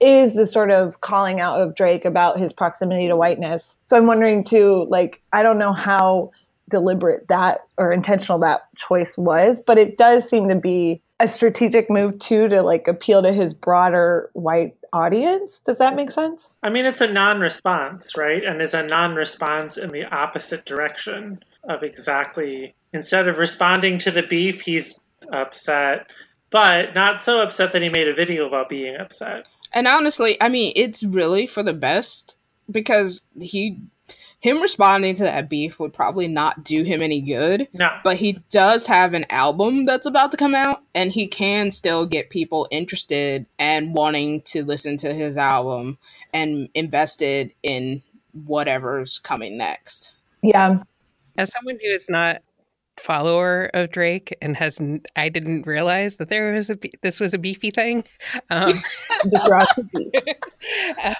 is 0.00 0.34
the 0.34 0.46
sort 0.46 0.72
of 0.72 1.00
calling 1.00 1.38
out 1.38 1.60
of 1.60 1.76
Drake 1.76 2.04
about 2.04 2.38
his 2.38 2.52
proximity 2.52 3.06
to 3.06 3.16
whiteness. 3.16 3.76
So 3.84 3.96
I'm 3.96 4.06
wondering 4.06 4.42
too, 4.42 4.86
like, 4.90 5.22
I 5.32 5.44
don't 5.44 5.58
know 5.58 5.72
how 5.72 6.32
deliberate 6.72 7.28
that 7.28 7.60
or 7.78 7.92
intentional 7.92 8.40
that 8.40 8.62
choice 8.76 9.16
was, 9.16 9.60
but 9.60 9.78
it 9.78 9.96
does 9.96 10.28
seem 10.28 10.48
to 10.48 10.56
be 10.56 11.00
a 11.20 11.28
strategic 11.28 11.88
move 11.88 12.18
too 12.18 12.48
to 12.48 12.62
like 12.62 12.88
appeal 12.88 13.22
to 13.22 13.32
his 13.32 13.54
broader 13.54 14.28
white 14.32 14.74
audience. 14.92 15.60
Does 15.60 15.78
that 15.78 15.94
make 15.94 16.10
sense? 16.10 16.50
I 16.64 16.70
mean, 16.70 16.84
it's 16.84 17.00
a 17.00 17.12
non 17.12 17.38
response, 17.38 18.16
right? 18.16 18.42
And 18.42 18.60
it's 18.60 18.74
a 18.74 18.82
non 18.82 19.14
response 19.14 19.78
in 19.78 19.90
the 19.90 20.04
opposite 20.04 20.64
direction 20.64 21.44
of 21.62 21.84
exactly. 21.84 22.74
Instead 22.92 23.28
of 23.28 23.38
responding 23.38 23.98
to 23.98 24.10
the 24.10 24.22
beef, 24.22 24.62
he's 24.62 25.00
upset, 25.32 26.06
but 26.50 26.94
not 26.94 27.22
so 27.22 27.40
upset 27.40 27.72
that 27.72 27.82
he 27.82 27.88
made 27.88 28.08
a 28.08 28.14
video 28.14 28.46
about 28.46 28.68
being 28.68 28.96
upset. 28.96 29.46
And 29.72 29.86
honestly, 29.86 30.36
I 30.40 30.48
mean, 30.48 30.72
it's 30.74 31.04
really 31.04 31.46
for 31.46 31.62
the 31.62 31.72
best 31.72 32.36
because 32.70 33.24
he 33.40 33.78
him 34.42 34.60
responding 34.60 35.14
to 35.14 35.22
that 35.22 35.48
beef 35.48 35.78
would 35.78 35.92
probably 35.92 36.26
not 36.26 36.64
do 36.64 36.82
him 36.82 37.00
any 37.00 37.20
good. 37.20 37.68
No. 37.72 37.88
But 38.02 38.16
he 38.16 38.40
does 38.50 38.88
have 38.88 39.14
an 39.14 39.24
album 39.30 39.84
that's 39.86 40.04
about 40.04 40.32
to 40.32 40.36
come 40.36 40.52
out, 40.52 40.82
and 40.96 41.12
he 41.12 41.28
can 41.28 41.70
still 41.70 42.06
get 42.06 42.28
people 42.28 42.66
interested 42.72 43.46
and 43.60 43.94
wanting 43.94 44.42
to 44.46 44.64
listen 44.64 44.96
to 44.96 45.14
his 45.14 45.38
album 45.38 45.96
and 46.34 46.68
invested 46.74 47.54
in 47.62 48.02
whatever's 48.32 49.20
coming 49.20 49.56
next. 49.56 50.14
Yeah. 50.42 50.82
As 51.38 51.52
someone 51.52 51.78
who 51.80 51.94
is 51.94 52.06
not 52.08 52.42
follower 52.98 53.70
of 53.74 53.92
Drake 53.92 54.36
and 54.42 54.56
has 54.56 54.80
n- 54.80 55.02
I 55.14 55.28
didn't 55.28 55.68
realize 55.68 56.16
that 56.16 56.30
there 56.30 56.52
was 56.52 56.68
a 56.68 56.74
be- 56.74 56.90
this 57.02 57.20
was 57.20 57.32
a 57.32 57.38
beefy 57.38 57.70
thing. 57.70 58.02
Um, 58.50 58.70
Degrassi 59.24 59.88
Beast. 59.92 60.30
um, 61.04 61.14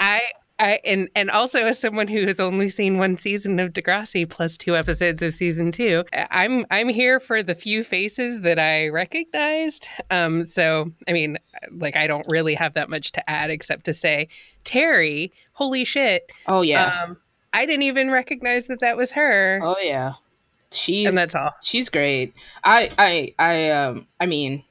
I 0.00 0.20
I 0.64 0.80
and 0.84 1.10
and 1.14 1.30
also 1.30 1.58
as 1.58 1.78
someone 1.78 2.08
who 2.08 2.26
has 2.26 2.40
only 2.40 2.70
seen 2.70 2.96
one 2.96 3.16
season 3.16 3.60
of 3.60 3.74
Degrassi 3.74 4.26
plus 4.28 4.56
two 4.56 4.74
episodes 4.76 5.20
of 5.20 5.34
season 5.34 5.70
two, 5.72 6.04
I'm 6.30 6.64
I'm 6.70 6.88
here 6.88 7.20
for 7.20 7.42
the 7.42 7.54
few 7.54 7.84
faces 7.84 8.40
that 8.40 8.58
I 8.58 8.88
recognized. 8.88 9.86
Um, 10.10 10.46
so 10.46 10.90
I 11.06 11.12
mean, 11.12 11.38
like 11.70 11.96
I 11.96 12.06
don't 12.06 12.26
really 12.30 12.54
have 12.54 12.72
that 12.74 12.88
much 12.88 13.12
to 13.12 13.30
add 13.30 13.50
except 13.50 13.84
to 13.84 13.92
say 13.94 14.28
Terry, 14.64 15.32
holy 15.52 15.84
shit, 15.84 16.32
Oh 16.48 16.62
yeah. 16.62 17.02
um, 17.04 17.18
I 17.52 17.66
didn't 17.66 17.82
even 17.82 18.10
recognize 18.10 18.66
that 18.68 18.80
that 18.80 18.96
was 18.96 19.12
her. 19.12 19.60
oh 19.62 19.76
yeah. 19.82 20.14
She's 20.72 21.06
And 21.06 21.16
that's 21.16 21.34
all. 21.34 21.52
She's 21.62 21.90
great. 21.90 22.32
I 22.64 22.88
I 22.98 23.34
I 23.38 23.70
um 23.70 24.06
I 24.18 24.24
mean 24.26 24.64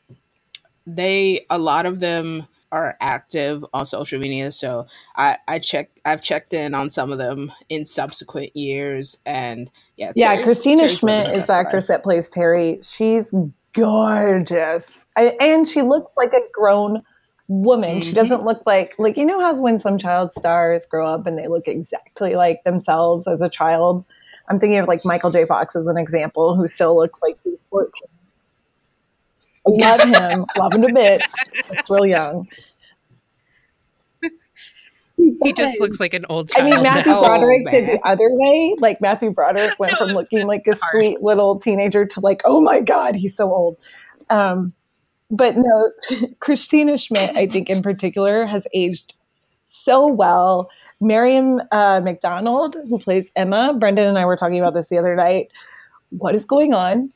they 0.87 1.45
a 1.51 1.57
lot 1.59 1.85
of 1.85 1.99
them 1.99 2.47
are 2.73 2.97
active 2.99 3.63
on 3.73 3.85
social 3.85 4.19
media 4.19 4.51
so 4.51 4.85
I 5.15 5.37
I 5.47 5.59
check 5.59 5.91
I've 6.05 6.21
checked 6.23 6.53
in 6.53 6.73
on 6.73 6.89
some 6.89 7.11
of 7.11 7.19
them 7.19 7.51
in 7.69 7.85
subsequent 7.85 8.55
years 8.55 9.17
and 9.25 9.69
yeah 9.95 10.11
Yeah, 10.15 10.29
Terry's- 10.33 10.45
Christina 10.45 10.77
Terry's 10.81 10.99
Schmidt 10.99 11.27
is 11.29 11.45
the 11.47 11.53
actress 11.53 11.87
life. 11.87 11.97
that 11.99 12.03
plays 12.03 12.29
Terry. 12.29 12.79
She's 12.83 13.33
gorgeous. 13.73 15.05
I, 15.15 15.35
and 15.39 15.67
she 15.67 15.81
looks 15.81 16.13
like 16.17 16.33
a 16.33 16.41
grown 16.53 17.03
woman. 17.47 18.01
She 18.01 18.11
Mhm. 18.11 18.15
doesn't 18.15 18.43
look 18.43 18.63
like 18.65 18.95
like 18.97 19.17
you 19.17 19.25
know 19.25 19.39
how 19.39 19.55
when 19.59 19.77
some 19.77 19.97
child 19.97 20.31
stars 20.31 20.85
grow 20.85 21.07
up 21.07 21.27
and 21.27 21.37
they 21.37 21.47
look 21.47 21.67
exactly 21.67 22.35
like 22.35 22.63
themselves 22.63 23.27
as 23.27 23.41
a 23.41 23.49
child. 23.49 24.03
I'm 24.49 24.59
thinking 24.59 24.79
of 24.79 24.87
like 24.87 25.05
Michael 25.05 25.29
J. 25.29 25.45
Fox 25.45 25.75
as 25.75 25.87
an 25.87 25.97
example, 25.97 26.55
who 26.55 26.67
still 26.67 26.95
looks 26.97 27.21
like 27.21 27.37
he's 27.43 27.63
14. 27.69 27.91
I 29.65 29.69
love 29.69 30.01
him, 30.01 30.45
love 30.57 30.73
him 30.73 30.81
to 30.81 30.93
bits. 30.93 31.33
It's 31.71 31.89
real 31.89 32.05
young. 32.05 32.47
He 35.41 35.53
just 35.53 35.79
looks 35.79 35.99
like 35.99 36.13
an 36.13 36.25
old 36.29 36.49
child. 36.49 36.67
I 36.67 36.71
mean, 36.71 36.83
Matthew 36.83 37.11
now. 37.11 37.19
Oh, 37.19 37.27
Broderick 37.27 37.65
did 37.69 37.87
the 37.87 38.05
other 38.05 38.27
way. 38.29 38.75
Like 38.79 38.99
Matthew 38.99 39.31
Broderick 39.31 39.79
went 39.79 39.97
from 39.97 40.09
looking 40.13 40.47
like 40.47 40.67
a 40.67 40.71
hard. 40.71 40.91
sweet 40.91 41.21
little 41.21 41.59
teenager 41.59 42.05
to 42.05 42.19
like, 42.19 42.41
oh 42.45 42.61
my 42.61 42.81
god, 42.81 43.15
he's 43.15 43.35
so 43.35 43.51
old. 43.51 43.77
Um, 44.29 44.73
but 45.29 45.55
no, 45.55 45.91
Christina 46.39 46.97
Schmidt, 46.97 47.35
I 47.35 47.47
think 47.47 47.69
in 47.69 47.81
particular, 47.81 48.45
has 48.45 48.67
aged 48.73 49.13
so 49.65 50.07
well. 50.07 50.69
Miriam 50.99 51.61
uh, 51.71 52.01
McDonald, 52.03 52.75
who 52.89 52.99
plays 52.99 53.31
Emma, 53.35 53.73
Brendan 53.77 54.07
and 54.07 54.17
I 54.17 54.25
were 54.25 54.37
talking 54.37 54.59
about 54.59 54.73
this 54.73 54.89
the 54.89 54.97
other 54.97 55.15
night. 55.15 55.51
What 56.09 56.35
is 56.35 56.45
going 56.45 56.73
on? 56.73 57.11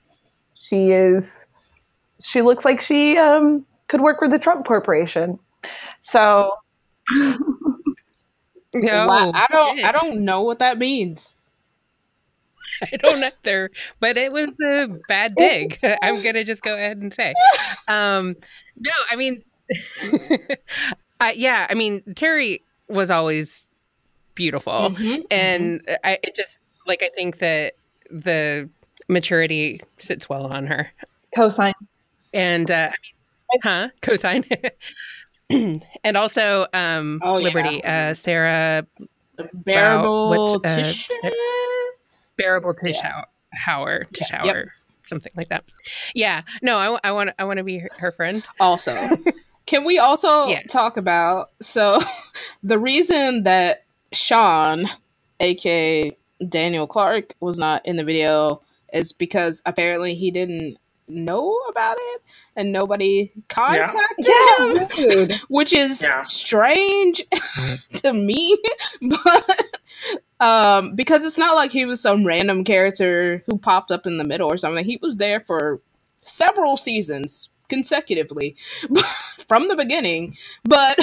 She 0.55 0.91
is. 0.91 1.45
She 2.21 2.41
looks 2.41 2.65
like 2.65 2.81
she 2.81 3.17
um, 3.17 3.65
could 3.87 4.01
work 4.01 4.19
for 4.19 4.27
the 4.27 4.39
Trump 4.39 4.65
Corporation. 4.65 5.39
So 6.01 6.51
No, 8.73 9.07
Wow, 9.07 9.31
I 9.33 9.47
don't. 9.49 9.85
I 9.85 9.91
don't 9.91 10.25
know 10.25 10.41
what 10.43 10.59
that 10.59 10.77
means. 10.77 11.35
I 12.81 12.97
don't 12.97 13.23
either, 13.23 13.71
but 13.99 14.17
it 14.17 14.31
was 14.31 14.49
a 14.63 14.87
bad 15.07 15.35
dig. 15.35 15.79
I'm 16.01 16.21
gonna 16.21 16.43
just 16.43 16.61
go 16.61 16.75
ahead 16.75 16.97
and 16.97 17.13
say, 17.13 17.33
um, 17.87 18.35
no, 18.79 18.91
I 19.09 19.15
mean, 19.15 19.43
uh, 21.19 21.31
yeah, 21.35 21.65
I 21.69 21.73
mean 21.73 22.03
Terry 22.15 22.61
was 22.87 23.09
always 23.09 23.67
beautiful, 24.35 24.91
Mhm, 24.91 25.25
and 25.31 25.81
I 26.03 26.19
it 26.21 26.35
just 26.35 26.59
like 26.85 27.01
I 27.01 27.09
think 27.15 27.39
that 27.39 27.73
the 28.11 28.69
maturity 29.07 29.81
sits 29.97 30.29
well 30.29 30.45
on 30.45 30.67
her, 30.67 30.91
cosign. 31.35 31.73
And 32.33 32.69
uh, 32.69 32.89
I 32.91 33.53
mean, 33.53 33.61
huh, 33.63 33.89
cosine. 34.01 34.43
and 36.03 36.17
also 36.17 36.67
um 36.73 37.19
Oh, 37.23 37.37
yeah. 37.37 37.45
liberty 37.45 37.83
uh 37.85 38.13
sarah 38.13 38.85
Barrable 39.53 40.29
what's, 40.29 40.71
uh, 40.71 40.75
tissue. 40.75 41.13
bearable 42.37 42.73
to 42.73 42.89
Yeah. 42.89 43.01
shower, 43.01 43.25
Hauer, 43.65 44.09
to 44.13 44.25
Yeah, 44.31 44.43
yep. 44.45 44.65
something 45.03 45.31
like 45.35 45.49
that. 45.49 45.63
Yeah, 46.15 46.41
no, 46.61 46.77
I, 46.77 46.99
I 47.09 47.11
want, 47.11 47.31
I 47.37 47.43
want 47.43 47.57
to 47.57 47.63
be 47.63 47.79
her, 47.79 47.89
her 47.99 48.11
friend. 48.11 48.43
Also, 48.59 48.91
can 49.65 49.85
we 49.85 49.99
also 49.99 50.47
Yeah. 50.47 50.61
talk 50.69 50.97
about 50.97 51.47
so 51.61 51.99
the 52.63 52.79
reason 52.79 53.43
that 53.43 53.85
Sean, 54.11 54.85
aka 55.39 56.17
Daniel 56.47 56.87
Clark, 56.87 57.33
was 57.39 57.59
not 57.59 57.85
in 57.85 57.95
the 57.95 58.03
video 58.03 58.61
is 58.93 59.13
because 59.13 59.61
apparently 59.65 60.15
he 60.15 60.31
didn't 60.31 60.77
know 61.07 61.57
about 61.69 61.97
it 61.99 62.21
and 62.55 62.71
nobody 62.71 63.31
contacted 63.49 64.25
him, 64.25 64.87
Yeah, 65.29 65.37
which 65.49 65.73
is 65.73 66.01
Yeah. 66.03 66.21
strange 66.21 67.23
to 67.95 68.13
me, 68.13 68.57
but 69.01 69.73
um 70.39 70.95
because 70.95 71.25
it's 71.25 71.37
not 71.37 71.55
like 71.55 71.71
he 71.71 71.85
was 71.85 72.01
some 72.01 72.25
random 72.25 72.63
character 72.63 73.43
who 73.47 73.57
popped 73.57 73.91
up 73.91 74.05
in 74.05 74.17
the 74.17 74.23
middle 74.23 74.51
or 74.51 74.57
something. 74.57 74.85
He 74.85 74.99
was 75.01 75.17
there 75.17 75.39
for 75.41 75.81
several 76.21 76.77
seasons 76.77 77.49
consecutively 77.69 78.55
from 79.47 79.67
the 79.67 79.75
beginning. 79.75 80.35
But 80.63 80.97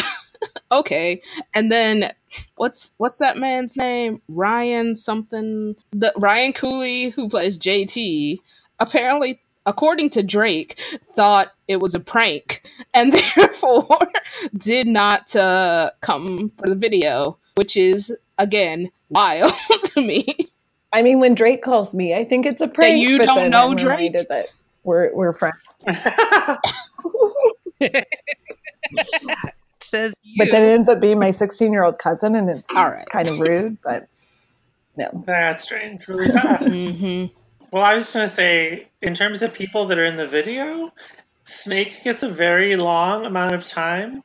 okay. 0.70 1.20
And 1.54 1.70
then 1.72 2.10
what's 2.56 2.92
what's 2.98 3.18
that 3.18 3.36
man's 3.38 3.76
name? 3.76 4.20
Ryan 4.28 4.94
something. 4.96 5.76
The 5.92 6.12
Ryan 6.16 6.52
Cooley 6.52 7.10
who 7.10 7.28
plays 7.28 7.58
JT 7.58 8.38
apparently 8.78 9.40
according 9.66 10.10
to 10.10 10.22
Drake 10.22 10.78
thought 11.14 11.48
it 11.68 11.80
was 11.80 11.94
a 11.94 12.00
prank 12.00 12.68
and 12.92 13.12
therefore 13.36 13.98
did 14.56 14.86
not 14.86 15.34
uh, 15.36 15.90
come 16.00 16.50
for 16.58 16.68
the 16.68 16.74
video, 16.76 17.38
which 17.56 17.76
is 17.76 18.16
again 18.38 18.90
wild 19.08 19.52
to 19.84 20.06
me. 20.06 20.26
I 20.92 21.02
mean, 21.02 21.18
when 21.18 21.34
Drake 21.34 21.62
calls 21.62 21.92
me, 21.94 22.14
I 22.14 22.24
think 22.24 22.46
it's 22.46 22.60
a 22.60 22.68
prank. 22.68 23.02
you 23.02 23.18
but 23.18 23.26
don't 23.26 23.36
then 23.36 23.50
know 23.50 23.70
I'm 23.70 23.76
Drake? 23.76 24.12
That 24.12 24.46
we're 24.84 25.12
we're 25.14 25.32
friends. 25.32 25.56
Says 29.80 30.14
you. 30.22 30.34
But 30.38 30.50
then 30.50 30.62
it 30.62 30.72
ends 30.72 30.88
up 30.88 31.00
being 31.00 31.18
my 31.18 31.30
16 31.30 31.72
year 31.72 31.82
old 31.84 31.98
cousin, 31.98 32.34
and 32.36 32.48
it's 32.48 32.70
All 32.74 32.90
right. 32.90 33.08
kind 33.10 33.28
of 33.28 33.38
rude. 33.40 33.78
But 33.82 34.06
no, 34.96 35.22
That's 35.26 35.64
strange, 35.64 36.06
really 36.08 36.28
bad. 36.28 36.60
hmm 36.62 37.26
well, 37.74 37.82
I 37.82 37.94
was 37.94 38.04
just 38.04 38.14
going 38.14 38.28
to 38.28 38.32
say, 38.32 38.86
in 39.02 39.14
terms 39.14 39.42
of 39.42 39.52
people 39.52 39.86
that 39.86 39.98
are 39.98 40.04
in 40.04 40.14
the 40.14 40.28
video, 40.28 40.92
Snake 41.42 42.04
gets 42.04 42.22
a 42.22 42.28
very 42.28 42.76
long 42.76 43.26
amount 43.26 43.52
of 43.52 43.64
time. 43.64 44.22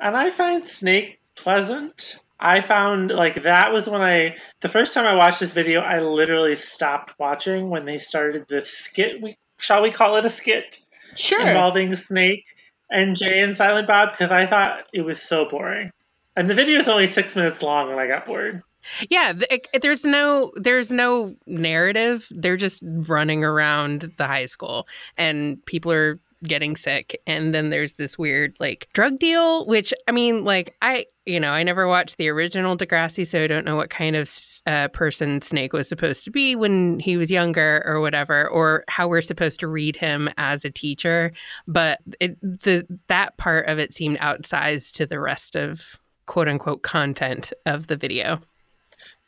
And 0.00 0.16
I 0.16 0.30
find 0.30 0.66
Snake 0.66 1.20
pleasant. 1.36 2.16
I 2.40 2.60
found 2.60 3.12
like 3.12 3.44
that 3.44 3.72
was 3.72 3.88
when 3.88 4.02
I 4.02 4.38
the 4.62 4.68
first 4.68 4.94
time 4.94 5.06
I 5.06 5.14
watched 5.14 5.38
this 5.38 5.52
video, 5.52 5.80
I 5.80 6.00
literally 6.00 6.56
stopped 6.56 7.14
watching 7.20 7.70
when 7.70 7.84
they 7.84 7.98
started 7.98 8.48
the 8.48 8.64
skit. 8.64 9.22
We 9.22 9.36
shall 9.58 9.80
we 9.80 9.92
call 9.92 10.16
it 10.16 10.24
a 10.24 10.30
skit 10.30 10.80
Sure. 11.14 11.46
involving 11.46 11.94
Snake 11.94 12.46
and 12.90 13.16
Jay 13.16 13.42
and 13.42 13.56
Silent 13.56 13.86
Bob 13.86 14.10
because 14.10 14.32
I 14.32 14.46
thought 14.46 14.86
it 14.92 15.02
was 15.02 15.22
so 15.22 15.48
boring. 15.48 15.92
And 16.34 16.50
the 16.50 16.54
video 16.56 16.80
is 16.80 16.88
only 16.88 17.06
six 17.06 17.36
minutes 17.36 17.62
long, 17.62 17.92
and 17.92 18.00
I 18.00 18.08
got 18.08 18.26
bored. 18.26 18.64
Yeah, 19.10 19.32
it- 19.50 19.68
there's 19.82 20.04
no 20.04 20.52
there's 20.56 20.90
no 20.92 21.34
narrative. 21.46 22.26
They're 22.30 22.56
just 22.56 22.82
running 22.84 23.44
around 23.44 24.12
the 24.16 24.26
high 24.26 24.46
school 24.46 24.86
and 25.16 25.64
people 25.66 25.92
are 25.92 26.18
getting 26.44 26.76
sick 26.76 27.20
and 27.26 27.52
then 27.52 27.70
there's 27.70 27.94
this 27.94 28.16
weird 28.16 28.56
like 28.60 28.88
drug 28.92 29.18
deal 29.18 29.66
which 29.66 29.92
I 30.06 30.12
mean 30.12 30.44
like 30.44 30.76
I 30.80 31.06
you 31.26 31.38
know, 31.40 31.50
I 31.50 31.62
never 31.62 31.86
watched 31.86 32.16
the 32.16 32.28
original 32.28 32.74
Degrassi 32.76 33.26
so 33.26 33.42
I 33.42 33.48
don't 33.48 33.66
know 33.66 33.76
what 33.76 33.90
kind 33.90 34.16
of 34.16 34.32
uh, 34.66 34.88
person 34.88 35.42
Snake 35.42 35.74
was 35.74 35.86
supposed 35.86 36.24
to 36.24 36.30
be 36.30 36.56
when 36.56 37.00
he 37.00 37.18
was 37.18 37.30
younger 37.30 37.82
or 37.84 38.00
whatever 38.00 38.48
or 38.48 38.84
how 38.88 39.08
we're 39.08 39.20
supposed 39.20 39.60
to 39.60 39.66
read 39.68 39.94
him 39.96 40.30
as 40.38 40.64
a 40.64 40.70
teacher, 40.70 41.32
but 41.66 41.98
it, 42.18 42.40
the 42.40 42.86
that 43.08 43.36
part 43.36 43.66
of 43.66 43.78
it 43.78 43.92
seemed 43.92 44.16
outsized 44.20 44.92
to 44.92 45.04
the 45.06 45.20
rest 45.20 45.54
of 45.56 45.98
quote 46.26 46.48
unquote 46.48 46.82
content 46.82 47.52
of 47.66 47.88
the 47.88 47.96
video. 47.96 48.40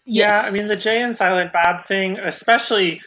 Yes. 0.07 0.47
Yeah, 0.47 0.53
I 0.53 0.57
mean 0.57 0.69
the 0.69 0.77
Jay 0.77 1.03
and 1.03 1.17
Silent 1.17 1.53
Bob 1.53 1.87
thing, 1.87 2.19
especially 2.19 3.03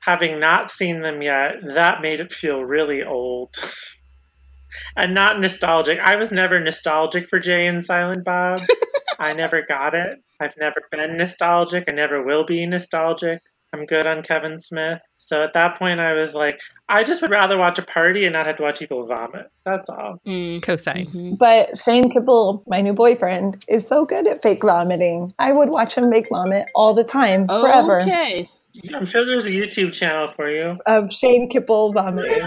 having 0.00 0.40
not 0.40 0.70
seen 0.70 1.00
them 1.00 1.22
yet, 1.22 1.56
that 1.74 2.02
made 2.02 2.20
it 2.20 2.32
feel 2.32 2.62
really 2.62 3.02
old. 3.02 3.54
and 4.96 5.14
not 5.14 5.40
nostalgic. 5.40 5.98
I 6.00 6.16
was 6.16 6.32
never 6.32 6.60
nostalgic 6.60 7.28
for 7.28 7.38
Jay 7.38 7.66
and 7.66 7.84
Silent 7.84 8.24
Bob. 8.24 8.60
I 9.18 9.32
never 9.34 9.62
got 9.62 9.94
it. 9.94 10.22
I've 10.40 10.56
never 10.56 10.82
been 10.90 11.16
nostalgic. 11.16 11.84
I 11.88 11.94
never 11.94 12.22
will 12.22 12.44
be 12.44 12.66
nostalgic. 12.66 13.40
I'm 13.74 13.86
good 13.86 14.06
on 14.06 14.22
Kevin 14.22 14.56
Smith. 14.58 15.02
So 15.18 15.42
at 15.42 15.52
that 15.54 15.78
point, 15.78 16.00
I 16.00 16.14
was 16.14 16.34
like, 16.34 16.60
I 16.88 17.02
just 17.04 17.22
would 17.22 17.30
rather 17.32 17.58
watch 17.58 17.78
a 17.78 17.82
party 17.82 18.24
and 18.24 18.32
not 18.32 18.46
have 18.46 18.56
to 18.56 18.62
watch 18.62 18.78
people 18.78 19.04
vomit. 19.06 19.50
That's 19.64 19.88
all. 19.88 20.18
Mm, 20.26 20.60
Cosign. 20.60 21.06
mhm. 21.12 21.38
but 21.38 21.76
Shane 21.76 22.10
Kippel, 22.12 22.62
my 22.68 22.80
new 22.80 22.92
boyfriend, 22.94 23.64
is 23.68 23.86
so 23.86 24.04
good 24.06 24.26
at 24.28 24.42
fake 24.42 24.62
vomiting. 24.62 25.32
I 25.38 25.52
would 25.52 25.70
watch 25.70 25.96
him 25.96 26.08
make 26.08 26.28
vomit 26.30 26.70
all 26.74 26.94
the 26.94 27.04
time, 27.04 27.48
forever. 27.48 28.00
Okay. 28.00 28.48
I'm 28.94 29.04
sure 29.06 29.24
there's 29.26 29.46
a 29.46 29.50
YouTube 29.50 29.92
channel 29.92 30.28
for 30.28 30.48
you. 30.50 30.78
Of 30.86 31.12
Shane 31.12 31.50
Kippel 31.50 31.92
vomiting. 31.92 32.42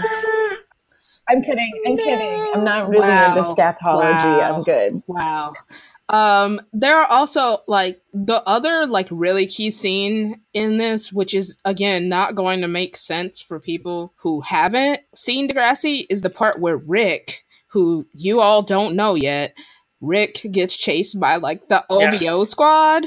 I'm 1.30 1.42
kidding. 1.42 1.72
I'm 1.86 1.96
kidding. 1.96 2.50
I'm 2.54 2.64
not 2.64 2.88
really 2.88 3.06
Wow. 3.08 3.36
into 3.36 3.42
scatology. 3.48 4.38
Wow. 4.38 4.56
I'm 4.56 4.62
good. 4.62 5.02
Wow. 5.06 5.52
Um, 6.10 6.60
there 6.72 6.96
are 6.98 7.06
also 7.06 7.58
like 7.68 8.00
the 8.14 8.42
other 8.46 8.86
like 8.86 9.08
really 9.10 9.46
key 9.46 9.70
scene 9.70 10.40
in 10.54 10.78
this, 10.78 11.12
which 11.12 11.34
is 11.34 11.58
again 11.64 12.08
not 12.08 12.34
going 12.34 12.62
to 12.62 12.68
make 12.68 12.96
sense 12.96 13.40
for 13.40 13.60
people 13.60 14.14
who 14.16 14.40
haven't 14.40 15.00
seen 15.14 15.48
Degrassi, 15.48 16.06
is 16.08 16.22
the 16.22 16.30
part 16.30 16.60
where 16.60 16.78
Rick, 16.78 17.44
who 17.68 18.06
you 18.14 18.40
all 18.40 18.62
don't 18.62 18.96
know 18.96 19.14
yet, 19.14 19.54
Rick 20.00 20.40
gets 20.50 20.76
chased 20.76 21.20
by 21.20 21.36
like 21.36 21.68
the 21.68 21.84
OVO 21.90 22.44
squad, 22.44 23.04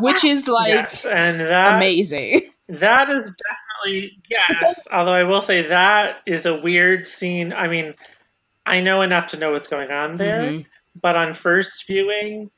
which 0.00 0.24
is 0.24 0.48
like 0.48 0.68
yes, 0.74 1.04
and 1.04 1.38
that 1.40 1.76
amazing. 1.76 2.40
That 2.66 3.10
is 3.10 3.36
definitely 3.84 4.18
yes. 4.30 4.88
Although 4.90 5.12
I 5.12 5.24
will 5.24 5.42
say 5.42 5.62
that 5.68 6.22
is 6.24 6.46
a 6.46 6.58
weird 6.58 7.06
scene. 7.06 7.52
I 7.52 7.68
mean, 7.68 7.92
I 8.64 8.80
know 8.80 9.02
enough 9.02 9.26
to 9.28 9.36
know 9.36 9.52
what's 9.52 9.68
going 9.68 9.90
on 9.90 10.16
there, 10.16 10.42
Mhm. 10.50 10.66
But 11.00 11.16
on 11.16 11.32
first 11.32 11.86
viewing, 11.86 12.50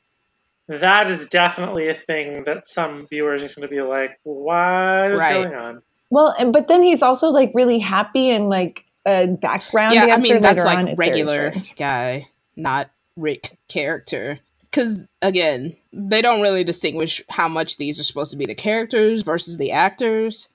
that 0.67 1.09
is 1.09 1.27
definitely 1.27 1.89
a 1.89 1.93
thing 1.93 2.43
that 2.43 2.67
some 2.67 3.07
viewers 3.07 3.41
are 3.43 3.47
going 3.47 3.61
to 3.61 3.67
be 3.67 3.81
like, 3.81 4.19
"What 4.23 5.11
is 5.11 5.19
Right. 5.19 5.43
going 5.43 5.55
on?" 5.55 5.81
Well, 6.09 6.33
and, 6.39 6.53
but 6.53 6.67
then 6.67 6.83
he's 6.83 7.01
also 7.01 7.29
like 7.29 7.51
really 7.53 7.79
happy 7.79 8.29
and 8.31 8.49
like 8.49 8.83
a 9.05 9.27
background. 9.27 9.93
yeah, 9.95 10.07
I 10.11 10.17
mean 10.17 10.41
that's 10.41 10.63
later 10.63 10.77
on. 10.79 10.85
like 10.85 10.97
regular 10.97 11.53
guy, 11.77 12.27
not 12.55 12.89
Rick 13.15 13.57
character. 13.67 14.39
Because 14.69 15.09
again, 15.21 15.75
they 15.93 16.21
don't 16.21 16.41
really 16.41 16.63
distinguish 16.63 17.21
how 17.29 17.47
much 17.47 17.77
these 17.77 17.99
are 17.99 18.03
supposed 18.03 18.31
to 18.31 18.37
be 18.37 18.45
the 18.45 18.53
characters 18.55 19.21
versus 19.23 19.57
the 19.57 19.71
actors. 19.71 20.49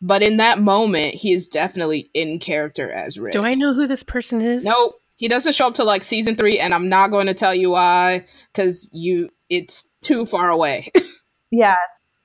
But 0.00 0.22
in 0.22 0.38
that 0.38 0.58
moment, 0.58 1.14
he 1.14 1.30
is 1.32 1.46
definitely 1.46 2.10
in 2.12 2.40
character 2.40 2.90
as 2.90 3.20
Rick. 3.20 3.34
Do 3.34 3.44
I 3.44 3.52
know 3.54 3.72
who 3.72 3.86
this 3.86 4.02
person 4.02 4.40
is? 4.40 4.64
Nope, 4.64 5.00
he 5.22 5.28
doesn't 5.28 5.54
show 5.54 5.68
up 5.68 5.74
to 5.74 5.84
like 5.84 6.02
season 6.02 6.34
three, 6.34 6.58
and 6.58 6.74
I'm 6.74 6.88
not 6.88 7.12
going 7.12 7.28
to 7.28 7.34
tell 7.34 7.54
you 7.54 7.70
why 7.70 8.26
because 8.52 8.90
you 8.92 9.30
it's 9.48 9.88
too 10.02 10.26
far 10.26 10.50
away. 10.50 10.88
Yeah. 11.54 11.76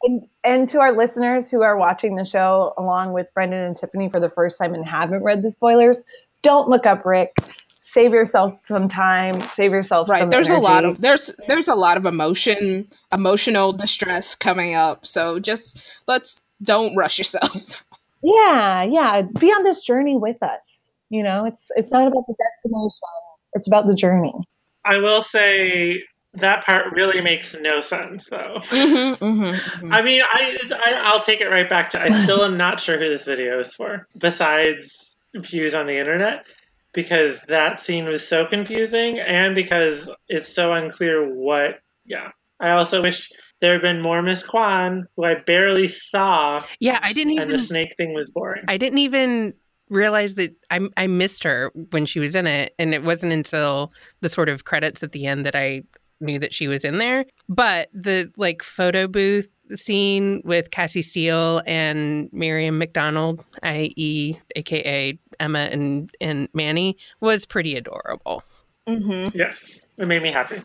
And, 0.04 0.22
and 0.46 0.70
to 0.70 0.80
our 0.80 0.94
listeners 0.94 1.52
who 1.52 1.62
are 1.62 1.76
watching 1.76 2.16
the 2.16 2.24
show 2.24 2.74
along 2.78 3.12
with 3.12 3.28
Brendan 3.34 3.62
and 3.62 3.76
Tiffany 3.76 4.08
for 4.08 4.22
the 4.22 4.30
first 4.30 4.58
time 4.58 4.74
and 4.74 4.88
haven't 4.88 5.22
read 5.22 5.42
the 5.42 5.52
spoilers, 5.52 6.06
don't 6.44 6.70
look 6.70 6.86
up 6.86 7.06
Rick. 7.06 7.36
Save 7.78 8.14
yourself 8.14 8.56
some 8.64 8.88
time. 8.88 9.42
Save 9.42 9.72
yourself 9.72 10.08
right 10.08 10.22
some 10.22 10.30
there's 10.30 10.50
a 10.50 10.58
lot 10.60 10.86
of 10.86 11.02
there's 11.02 11.36
there's 11.50 11.68
a 11.68 11.76
lot 11.76 11.98
of 11.98 12.06
emotion 12.06 12.88
emotional 13.12 13.74
distress 13.74 14.34
coming 14.34 14.76
up 14.76 15.06
so 15.06 15.40
just 15.40 15.84
let's 16.08 16.46
don't 16.64 16.96
rush 16.96 17.18
yourself 17.18 17.84
Yeah, 18.24 18.84
yeah. 18.84 19.22
Be 19.40 19.48
on 19.48 19.64
this 19.64 19.84
journey 19.84 20.18
with 20.18 20.42
us. 20.42 20.87
You 21.10 21.24
know, 21.24 21.46
it's 21.46 21.70
it's 21.76 21.92
not 21.92 22.08
about 22.08 22.26
the 22.28 22.36
destination. 22.36 23.00
It's 23.54 23.68
about 23.68 23.88
the 23.88 23.96
journey. 23.96 24.34
I 24.84 24.98
will 24.98 25.22
say 25.22 26.04
that 26.34 26.66
part 26.66 26.94
really 26.94 27.22
makes 27.22 27.56
no 27.60 27.80
sense, 27.80 28.30
though. 28.30 28.58
mm-hmm, 28.60 29.24
mm-hmm, 29.24 29.94
I 29.94 30.02
mean, 30.02 30.22
I, 30.22 30.58
I 30.72 31.02
I'll 31.06 31.22
take 31.22 31.42
it 31.42 31.50
right 31.50 31.70
back 31.70 31.92
to 31.92 32.02
I 32.02 32.10
still 32.10 32.44
am 32.44 32.58
not 32.58 32.80
sure 32.80 32.98
who 32.98 33.10
this 33.10 33.26
video 33.26 33.60
is 33.60 33.74
for, 33.74 34.08
besides 34.18 35.28
views 35.36 35.74
on 35.74 35.86
the 35.86 35.98
internet, 35.98 36.46
because 36.94 37.42
that 37.44 37.80
scene 37.80 38.06
was 38.06 38.28
so 38.28 38.46
confusing, 38.46 39.20
and 39.20 39.56
because 39.56 40.10
it's 40.28 40.54
so 40.54 40.74
unclear 40.74 41.34
what. 41.34 41.80
Yeah, 42.06 42.32
I 42.60 42.72
also 42.72 43.02
wish 43.02 43.32
there 43.60 43.74
had 43.74 43.82
been 43.82 44.02
more 44.02 44.22
Miss 44.22 44.46
Kwan, 44.46 45.08
who 45.16 45.26
I 45.26 45.36
barely 45.36 45.88
saw, 45.88 46.64
Yeah, 46.80 47.00
I 47.02 47.14
didn't 47.14 47.34
and 47.34 47.42
even 47.42 47.50
the 47.50 47.60
snake 47.60 47.96
thing 47.98 48.14
was 48.14 48.32
boring. 48.32 48.66
I 48.68 48.78
didn't 48.78 49.00
even 49.00 49.56
realize 49.90 50.36
that 50.36 50.56
I 50.70 50.82
I 50.98 51.08
missed 51.08 51.44
her 51.44 51.72
when 51.92 52.06
she 52.06 52.20
was 52.20 52.36
in 52.36 52.48
it 52.48 52.74
and 52.78 52.94
it 52.94 53.04
wasn't 53.04 53.34
until 53.34 53.92
the 54.22 54.30
sort 54.30 54.50
of 54.50 54.64
credits 54.64 55.04
at 55.04 55.12
the 55.12 55.26
end 55.26 55.46
that 55.46 55.56
I 55.56 55.84
knew 56.20 56.40
that 56.40 56.54
she 56.54 56.68
was 56.68 56.84
in 56.84 56.98
there. 56.98 57.26
But 57.48 57.90
the 57.94 58.32
like 58.38 58.64
photo 58.64 59.08
booth 59.08 59.50
scene 59.76 60.42
with 60.46 60.72
Cassie 60.72 61.02
Steele 61.02 61.62
and 61.66 62.30
Miriam 62.32 62.78
McDonald, 62.78 63.44
i.e. 63.64 64.38
aka 64.56 65.20
Emma 65.40 65.60
and 65.72 66.10
and 66.22 66.50
Manny 66.54 66.98
was 67.20 67.46
pretty 67.46 67.76
adorable. 67.76 68.44
mm-hmm. 68.88 69.38
Yes, 69.38 69.86
it 69.98 70.08
made 70.08 70.24
me 70.24 70.32
happy. 70.32 70.62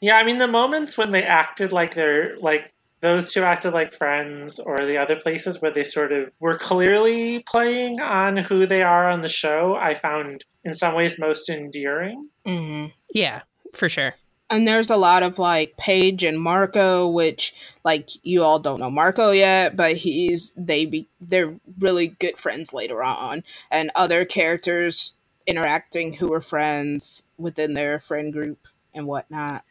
Yeah, 0.00 0.16
I 0.16 0.24
mean 0.24 0.38
the 0.38 0.48
moments 0.48 0.98
when 0.98 1.12
they 1.12 1.22
acted 1.22 1.72
like 1.72 1.94
they're 1.94 2.36
like 2.38 2.72
those 3.02 3.32
two 3.32 3.42
acted 3.42 3.72
like 3.74 3.92
friends, 3.92 4.58
or 4.58 4.78
the 4.78 4.96
other 4.96 5.16
places 5.16 5.60
where 5.60 5.72
they 5.72 5.82
sort 5.82 6.12
of 6.12 6.30
were 6.40 6.56
clearly 6.56 7.40
playing 7.40 8.00
on 8.00 8.36
who 8.36 8.64
they 8.64 8.82
are 8.82 9.10
on 9.10 9.20
the 9.20 9.28
show, 9.28 9.74
I 9.76 9.94
found 9.96 10.44
in 10.64 10.72
some 10.72 10.94
ways 10.94 11.18
most 11.18 11.48
endearing. 11.50 12.28
Mm-hmm. 12.46 12.86
Yeah, 13.12 13.42
for 13.74 13.88
sure. 13.88 14.14
and 14.52 14.68
there's 14.68 14.90
a 14.90 14.96
lot 14.96 15.22
of 15.22 15.38
like 15.38 15.76
Paige 15.78 16.24
and 16.24 16.38
Marco, 16.38 17.08
which 17.08 17.54
like 17.84 18.10
you 18.22 18.42
all 18.42 18.58
don't 18.58 18.80
know 18.80 18.90
Marco 18.90 19.30
yet, 19.30 19.76
but 19.76 19.96
he's 19.96 20.52
they 20.52 20.84
be 20.84 21.08
they're 21.20 21.54
really 21.80 22.08
good 22.08 22.36
friends 22.36 22.72
later 22.74 23.02
on, 23.02 23.42
and 23.70 23.90
other 23.94 24.24
characters 24.24 25.14
interacting 25.46 26.14
who 26.14 26.32
are 26.32 26.42
friends 26.42 27.24
within 27.38 27.74
their 27.74 27.98
friend 27.98 28.32
group 28.32 28.68
and 28.94 29.06
whatnot. 29.06 29.64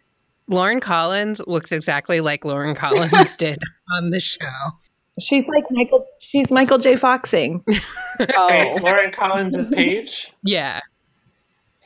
Lauren 0.52 0.80
Collins 0.80 1.42
looks 1.48 1.72
exactly 1.72 2.22
like 2.22 2.46
Lauren 2.46 2.76
Collins 2.76 3.36
did 3.38 3.58
on 3.96 4.12
the 4.12 4.20
show. 4.20 4.38
She's 5.20 5.46
like 5.48 5.64
Michael. 5.72 6.06
She's 6.20 6.52
Michael 6.52 6.78
J. 6.78 6.96
Foxing. 6.96 7.64
Oh, 8.38 8.48
Wait, 8.50 8.84
Lauren 8.84 9.12
Collins 9.12 9.56
is 9.56 9.68
Paige. 9.70 10.32
Yeah. 10.44 10.82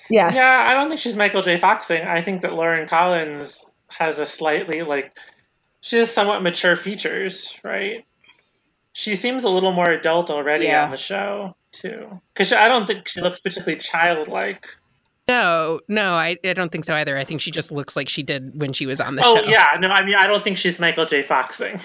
Yes. 0.09 0.35
Yeah, 0.35 0.67
I 0.69 0.73
don't 0.73 0.89
think 0.89 0.99
she's 0.99 1.15
Michael 1.15 1.43
J. 1.43 1.55
Foxing. 1.55 2.01
I 2.01 2.19
think 2.21 2.41
that 2.41 2.53
Lauren 2.53 2.89
Collins 2.89 3.63
has 3.89 4.19
a 4.19 4.25
slightly 4.25 4.81
like 4.81 5.17
she 5.79 5.97
has 5.99 6.11
somewhat 6.11 6.43
mature 6.43 6.75
features, 6.75 7.57
right? 7.63 8.03
She 8.91 9.15
seems 9.15 9.45
a 9.45 9.49
little 9.49 9.71
more 9.71 9.89
adult 9.89 10.29
already 10.29 10.65
Yeah. 10.65 10.83
on 10.85 10.91
the 10.91 10.97
show 10.97 11.55
too, 11.71 12.19
because 12.33 12.51
I 12.51 12.67
don't 12.67 12.85
think 12.85 13.07
she 13.07 13.21
looks 13.21 13.39
particularly 13.39 13.79
childlike. 13.79 14.65
No, 15.27 15.79
no, 15.87 16.13
I, 16.13 16.37
I 16.45 16.53
don't 16.53 16.71
think 16.71 16.85
so 16.85 16.93
either. 16.93 17.17
I 17.17 17.23
think 17.23 17.41
she 17.41 17.49
just 17.49 17.71
looks 17.71 17.95
like 17.95 18.09
she 18.09 18.21
did 18.21 18.59
when 18.59 18.73
she 18.73 18.85
was 18.85 19.01
on 19.01 19.15
the 19.15 19.23
oh 19.25 19.35
show. 19.35 19.41
Oh 19.45 19.49
yeah, 19.49 19.69
no, 19.79 19.87
I 19.87 20.05
mean 20.05 20.15
I 20.15 20.27
don't 20.27 20.43
think 20.43 20.57
she's 20.57 20.79
Michael 20.79 21.05
J. 21.05 21.23
Foxing. 21.23 21.79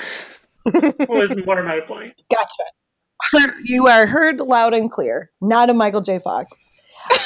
was 1.09 1.43
more 1.47 1.63
my 1.63 1.81
point. 1.81 2.23
Gotcha. 2.31 3.55
You 3.63 3.87
are 3.87 4.07
heard 4.07 4.41
loud 4.41 4.75
and 4.75 4.91
clear. 4.91 5.31
Not 5.41 5.71
a 5.71 5.75
Michael 5.75 6.03
J. 6.03 6.19
Fox. 6.19 6.51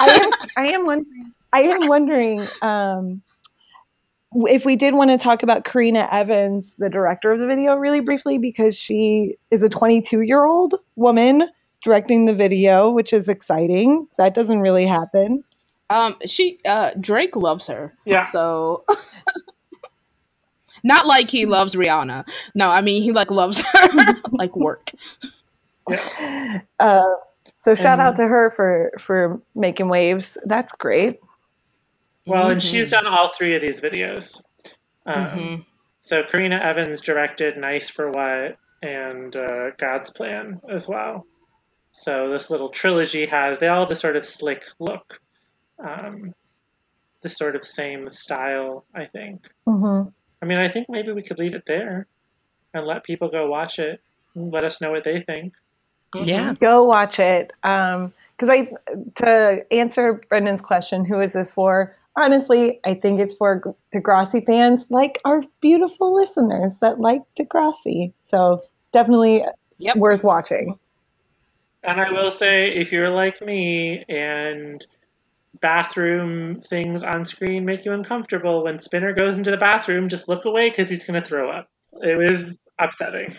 I 0.00 0.06
am. 0.06 0.30
I 0.56 0.66
am 0.68 0.86
wondering. 0.86 1.32
I 1.52 1.60
am 1.60 1.88
wondering 1.88 2.40
um, 2.62 3.22
if 4.46 4.64
we 4.64 4.76
did 4.76 4.94
want 4.94 5.10
to 5.10 5.18
talk 5.18 5.42
about 5.42 5.64
Karena 5.64 6.08
Evans, 6.10 6.74
the 6.78 6.90
director 6.90 7.30
of 7.32 7.40
the 7.40 7.46
video, 7.46 7.76
really 7.76 8.00
briefly, 8.00 8.38
because 8.38 8.76
she 8.76 9.36
is 9.50 9.62
a 9.62 9.68
22 9.68 10.22
year 10.22 10.44
old 10.44 10.74
woman 10.96 11.48
directing 11.82 12.24
the 12.24 12.34
video, 12.34 12.90
which 12.90 13.12
is 13.12 13.28
exciting. 13.28 14.06
That 14.18 14.34
doesn't 14.34 14.60
really 14.60 14.86
happen. 14.86 15.44
Um, 15.90 16.16
she 16.26 16.58
uh 16.66 16.90
Drake 16.98 17.36
loves 17.36 17.66
her. 17.68 17.92
Yeah. 18.04 18.24
So 18.24 18.84
not 20.82 21.06
like 21.06 21.30
he 21.30 21.46
loves 21.46 21.74
Rihanna. 21.74 22.24
No, 22.54 22.68
I 22.68 22.80
mean 22.80 23.02
he 23.02 23.12
like 23.12 23.30
loves 23.30 23.60
her 23.66 24.14
like 24.32 24.56
work. 24.56 24.90
Yeah. 25.88 26.60
Uh, 26.80 27.02
so 27.54 27.74
shout 27.74 27.98
And- 28.00 28.08
out 28.08 28.16
to 28.16 28.26
her 28.26 28.50
for 28.50 28.92
for 28.98 29.40
making 29.54 29.88
waves. 29.88 30.36
That's 30.44 30.72
great. 30.72 31.20
Well, 32.26 32.48
and 32.50 32.60
Mhm. 32.60 32.70
she's 32.70 32.90
done 32.90 33.06
all 33.06 33.28
three 33.28 33.54
of 33.54 33.60
these 33.62 33.80
videos. 33.80 34.42
Um, 35.06 35.24
Mhm. 35.26 35.66
So 36.00 36.22
Karena 36.22 36.56
Evans 36.60 37.00
directed 37.00 37.56
Nice 37.56 37.88
for 37.90 38.10
What 38.10 38.56
and 38.82 39.34
uh, 39.34 39.70
God's 39.78 40.10
Plan 40.10 40.60
as 40.68 40.86
well. 40.88 41.26
So 41.92 42.30
this 42.30 42.50
little 42.50 42.70
trilogy 42.70 43.26
has 43.26 43.58
they 43.58 43.68
all 43.68 43.80
have 43.80 43.88
this 43.88 44.00
sort 44.00 44.16
of 44.16 44.24
slick 44.26 44.64
look, 44.78 45.20
um, 45.78 46.34
this 47.22 47.36
sort 47.36 47.56
of 47.56 47.64
same 47.64 48.08
style. 48.10 48.84
I 48.94 49.06
think. 49.06 49.46
hmm 49.66 50.02
I 50.42 50.46
mean, 50.46 50.58
I 50.58 50.68
think 50.68 50.88
maybe 50.90 51.12
we 51.12 51.22
could 51.22 51.38
leave 51.38 51.54
it 51.54 51.64
there 51.66 52.06
and 52.74 52.86
let 52.86 53.02
people 53.04 53.28
go 53.28 53.46
watch 53.46 53.78
it. 53.78 54.00
and 54.34 54.52
Let 54.52 54.64
us 54.64 54.80
know 54.80 54.90
what 54.90 55.04
they 55.04 55.20
think. 55.22 55.54
Yeah. 56.14 56.54
go 56.60 56.84
watch 56.84 57.18
it 57.18 57.50
um 57.64 58.12
because 58.36 58.48
i 58.48 58.68
to 59.16 59.64
answer 59.72 60.20
brendan's 60.28 60.60
question 60.60 61.04
who 61.04 61.20
is 61.20 61.32
this 61.32 61.50
for 61.50 61.96
honestly 62.16 62.78
i 62.84 62.94
think 62.94 63.18
it's 63.20 63.34
for 63.34 63.74
degrassi 63.92 64.44
fans 64.46 64.86
like 64.90 65.20
our 65.24 65.42
beautiful 65.60 66.14
listeners 66.14 66.76
that 66.80 67.00
like 67.00 67.22
degrassi 67.38 68.12
so 68.22 68.60
definitely 68.92 69.44
Yep. 69.78 69.96
worth 69.96 70.22
watching 70.22 70.78
And 71.82 72.00
I 72.00 72.12
will 72.12 72.30
say, 72.30 72.68
if 72.70 72.92
you're 72.92 73.10
like 73.10 73.42
me 73.42 74.04
and 74.08 74.86
bathroom 75.60 76.60
things 76.60 77.02
on 77.02 77.24
screen 77.24 77.64
make 77.64 77.84
you 77.84 77.92
uncomfortable, 77.92 78.64
when 78.64 78.78
Spinner 78.80 79.12
goes 79.12 79.38
into 79.38 79.50
the 79.50 79.56
bathroom, 79.56 80.08
just 80.08 80.28
look 80.28 80.44
away 80.44 80.70
because 80.70 80.88
he's 80.90 81.04
going 81.04 81.20
to 81.20 81.26
throw 81.26 81.50
up. 81.50 81.68
It 82.02 82.18
was 82.18 82.68
upsetting. 82.78 83.34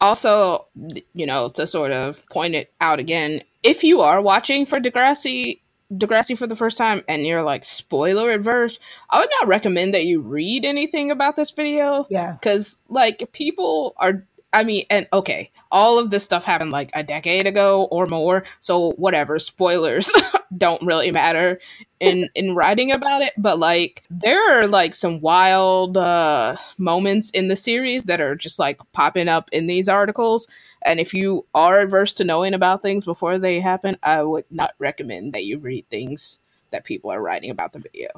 also, 0.00 0.66
you 1.14 1.26
know, 1.26 1.48
to 1.50 1.66
sort 1.66 1.92
of 1.92 2.28
point 2.30 2.54
it 2.54 2.72
out 2.80 2.98
again, 3.00 3.40
if 3.62 3.84
you 3.84 4.00
are 4.00 4.20
watching 4.22 4.66
for 4.66 4.80
Degrassi, 4.80 5.60
Degrassi 5.92 6.36
for 6.36 6.46
the 6.46 6.56
first 6.56 6.78
time 6.78 7.02
and 7.08 7.26
you're 7.26 7.42
like 7.42 7.64
spoiler 7.64 8.30
adverse, 8.32 8.80
I 9.10 9.20
would 9.20 9.30
not 9.40 9.48
recommend 9.48 9.94
that 9.94 10.04
you 10.04 10.20
read 10.20 10.64
anything 10.64 11.10
about 11.10 11.36
this 11.36 11.50
video 11.52 12.06
yeah 12.10 12.32
because 12.32 12.82
like 12.88 13.30
people 13.32 13.94
are 13.98 14.26
I 14.52 14.64
mean, 14.64 14.84
and 14.90 15.08
okay, 15.12 15.50
all 15.70 15.98
of 15.98 16.10
this 16.10 16.24
stuff 16.24 16.44
happened 16.44 16.72
like 16.72 16.90
a 16.94 17.02
decade 17.02 17.46
ago 17.46 17.88
or 17.90 18.06
more, 18.06 18.44
so 18.60 18.92
whatever, 18.92 19.38
spoilers 19.38 20.12
don't 20.56 20.82
really 20.82 21.10
matter 21.10 21.58
in 22.00 22.28
in 22.34 22.54
writing 22.54 22.92
about 22.92 23.22
it, 23.22 23.32
but 23.38 23.58
like 23.58 24.02
there 24.10 24.38
are 24.52 24.66
like 24.66 24.94
some 24.94 25.20
wild 25.20 25.96
uh 25.96 26.56
moments 26.78 27.30
in 27.30 27.48
the 27.48 27.56
series 27.56 28.04
that 28.04 28.20
are 28.20 28.34
just 28.34 28.58
like 28.58 28.80
popping 28.92 29.28
up 29.28 29.48
in 29.52 29.66
these 29.66 29.88
articles, 29.88 30.46
and 30.84 31.00
if 31.00 31.14
you 31.14 31.46
are 31.54 31.80
averse 31.80 32.12
to 32.14 32.24
knowing 32.24 32.54
about 32.54 32.82
things 32.82 33.04
before 33.06 33.38
they 33.38 33.58
happen, 33.60 33.96
I 34.02 34.22
would 34.22 34.44
not 34.50 34.74
recommend 34.78 35.32
that 35.32 35.44
you 35.44 35.58
read 35.58 35.88
things 35.88 36.40
that 36.72 36.84
people 36.84 37.10
are 37.10 37.22
writing 37.22 37.50
about 37.50 37.72
the 37.72 37.80
video. 37.80 38.08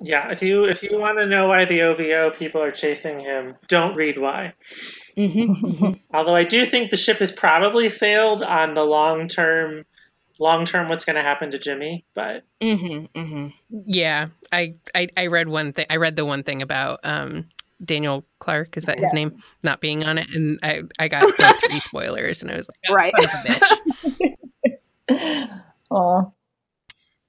Yeah, 0.00 0.30
if 0.30 0.42
you 0.42 0.64
if 0.64 0.82
you 0.84 0.98
want 0.98 1.18
to 1.18 1.26
know 1.26 1.48
why 1.48 1.64
the 1.64 1.82
OVO 1.82 2.30
people 2.30 2.62
are 2.62 2.70
chasing 2.70 3.18
him, 3.18 3.56
don't 3.66 3.96
read 3.96 4.16
why. 4.16 4.54
Mm-hmm. 5.16 5.94
Although 6.16 6.36
I 6.36 6.44
do 6.44 6.64
think 6.66 6.90
the 6.90 6.96
ship 6.96 7.18
has 7.18 7.32
probably 7.32 7.90
sailed 7.90 8.42
on 8.42 8.74
the 8.74 8.84
long 8.84 9.26
term, 9.26 9.84
long 10.38 10.66
term 10.66 10.88
what's 10.88 11.04
going 11.04 11.16
to 11.16 11.22
happen 11.22 11.50
to 11.50 11.58
Jimmy. 11.58 12.04
But 12.14 12.44
mm-hmm. 12.60 13.18
Mm-hmm. 13.18 13.48
Yeah. 13.86 14.28
I, 14.52 14.74
I, 14.94 15.08
I 15.16 15.26
read 15.26 15.48
one 15.48 15.72
thing. 15.72 15.86
I 15.90 15.96
read 15.96 16.14
the 16.14 16.24
one 16.24 16.44
thing 16.44 16.62
about 16.62 17.00
um, 17.02 17.48
Daniel 17.84 18.24
Clark. 18.38 18.76
Is 18.76 18.84
that 18.84 19.00
his 19.00 19.12
name? 19.12 19.42
Not 19.64 19.80
being 19.80 20.04
on 20.04 20.16
it. 20.18 20.28
And 20.32 20.60
I, 20.62 20.82
I 21.00 21.08
got 21.08 21.24
like 21.24 21.56
three 21.64 21.80
spoilers 21.80 22.40
and 22.42 22.52
I 22.52 22.56
was 22.56 22.68
like, 22.68 22.78
oh, 22.88 22.94
Right. 22.94 23.12
a 23.12 23.22
bitch. 25.10 25.60
oh 25.90 26.32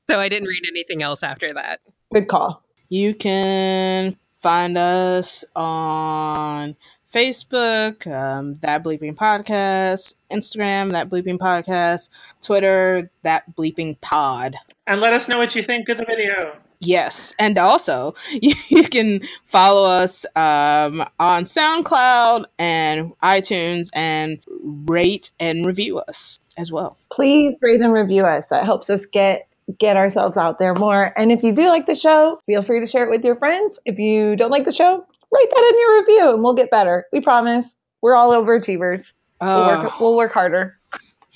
So 0.07 0.19
I 0.19 0.29
didn't 0.29 0.47
read 0.47 0.63
anything 0.69 1.01
else 1.01 1.23
after 1.23 1.53
that. 1.55 1.79
Good 2.11 2.27
call 2.27 2.63
You 2.89 3.13
can 3.13 4.17
find 4.39 4.77
us 4.77 5.45
on 5.55 6.75
Facebook, 7.11 8.07
um, 8.07 8.57
That 8.61 8.83
Bleeping 8.83 9.15
Podcast, 9.15 10.15
Instagram, 10.31 10.91
That 10.91 11.09
Bleeping 11.09 11.37
Podcast, 11.37 12.09
Twitter, 12.41 13.11
That 13.23 13.43
Bleeping 13.55 13.99
Pod. 14.01 14.55
and 14.87 15.01
let 15.01 15.13
us 15.13 15.27
know 15.29 15.37
what 15.37 15.55
you 15.55 15.61
think 15.61 15.89
of 15.89 15.97
the 15.97 16.05
video. 16.05 16.55
Yes, 16.81 17.35
and 17.39 17.57
also 17.57 18.13
you, 18.31 18.53
you 18.69 18.83
can 18.83 19.21
follow 19.43 19.87
us 19.87 20.25
um, 20.35 21.03
on 21.19 21.43
SoundCloud 21.43 22.45
and 22.57 23.11
iTunes 23.19 23.89
and 23.93 24.39
rate 24.87 25.31
and 25.39 25.65
review 25.65 25.99
us 25.99 26.39
as 26.57 26.71
well. 26.71 26.97
please 27.11 27.57
rate 27.61 27.81
and 27.81 27.91
review 27.93 28.25
us 28.25 28.47
that 28.47 28.65
helps 28.65 28.89
us 28.89 29.05
get 29.05 29.48
get 29.77 29.97
ourselves 29.97 30.37
out 30.37 30.57
there 30.57 30.73
more 30.75 31.13
and 31.17 31.31
if 31.31 31.43
you 31.43 31.53
do 31.53 31.67
like 31.67 31.85
the 31.85 31.95
show 31.95 32.39
feel 32.45 32.61
free 32.61 32.79
to 32.79 32.85
share 32.85 33.03
it 33.05 33.09
with 33.09 33.23
your 33.23 33.35
friends 33.35 33.79
if 33.85 33.99
you 33.99 34.35
don't 34.35 34.51
like 34.51 34.65
the 34.65 34.71
show 34.71 35.05
write 35.31 35.49
that 35.49 35.71
in 35.73 35.79
your 35.79 35.99
review 35.99 36.33
and 36.33 36.43
we'll 36.43 36.55
get 36.55 36.71
better 36.71 37.05
we 37.13 37.21
promise 37.21 37.75
we're 38.01 38.15
all 38.15 38.31
overachievers 38.31 39.03
we'll, 39.41 39.49
Uh, 39.49 39.83
work, 39.83 39.99
we'll 39.99 40.17
work 40.17 40.31
harder 40.33 40.79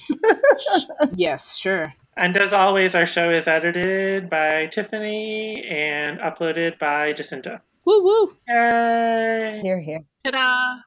yes, 1.15 1.57
sure. 1.57 1.93
And 2.15 2.35
as 2.37 2.53
always, 2.53 2.95
our 2.95 3.05
show 3.05 3.31
is 3.31 3.47
edited 3.47 4.29
by 4.29 4.67
Tiffany 4.67 5.65
and 5.65 6.19
uploaded 6.19 6.77
by 6.77 7.11
Jacinta. 7.13 7.61
Woo 7.85 8.03
woo. 8.03 8.35
Yay! 8.47 9.59
here 9.61 9.79
here 9.79 10.01
Ta-da! 10.23 10.77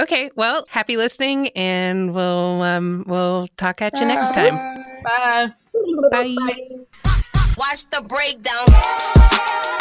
Okay, 0.00 0.30
well, 0.34 0.64
happy 0.68 0.96
listening, 0.96 1.48
and 1.48 2.14
we'll 2.14 2.62
um, 2.62 3.04
we'll 3.06 3.48
talk 3.58 3.82
at 3.82 3.98
you 4.00 4.06
next 4.06 4.32
time. 4.32 5.54
Bye. 6.10 6.36
Watch 7.56 7.84
the 7.90 8.02
breakdown. 8.02 9.79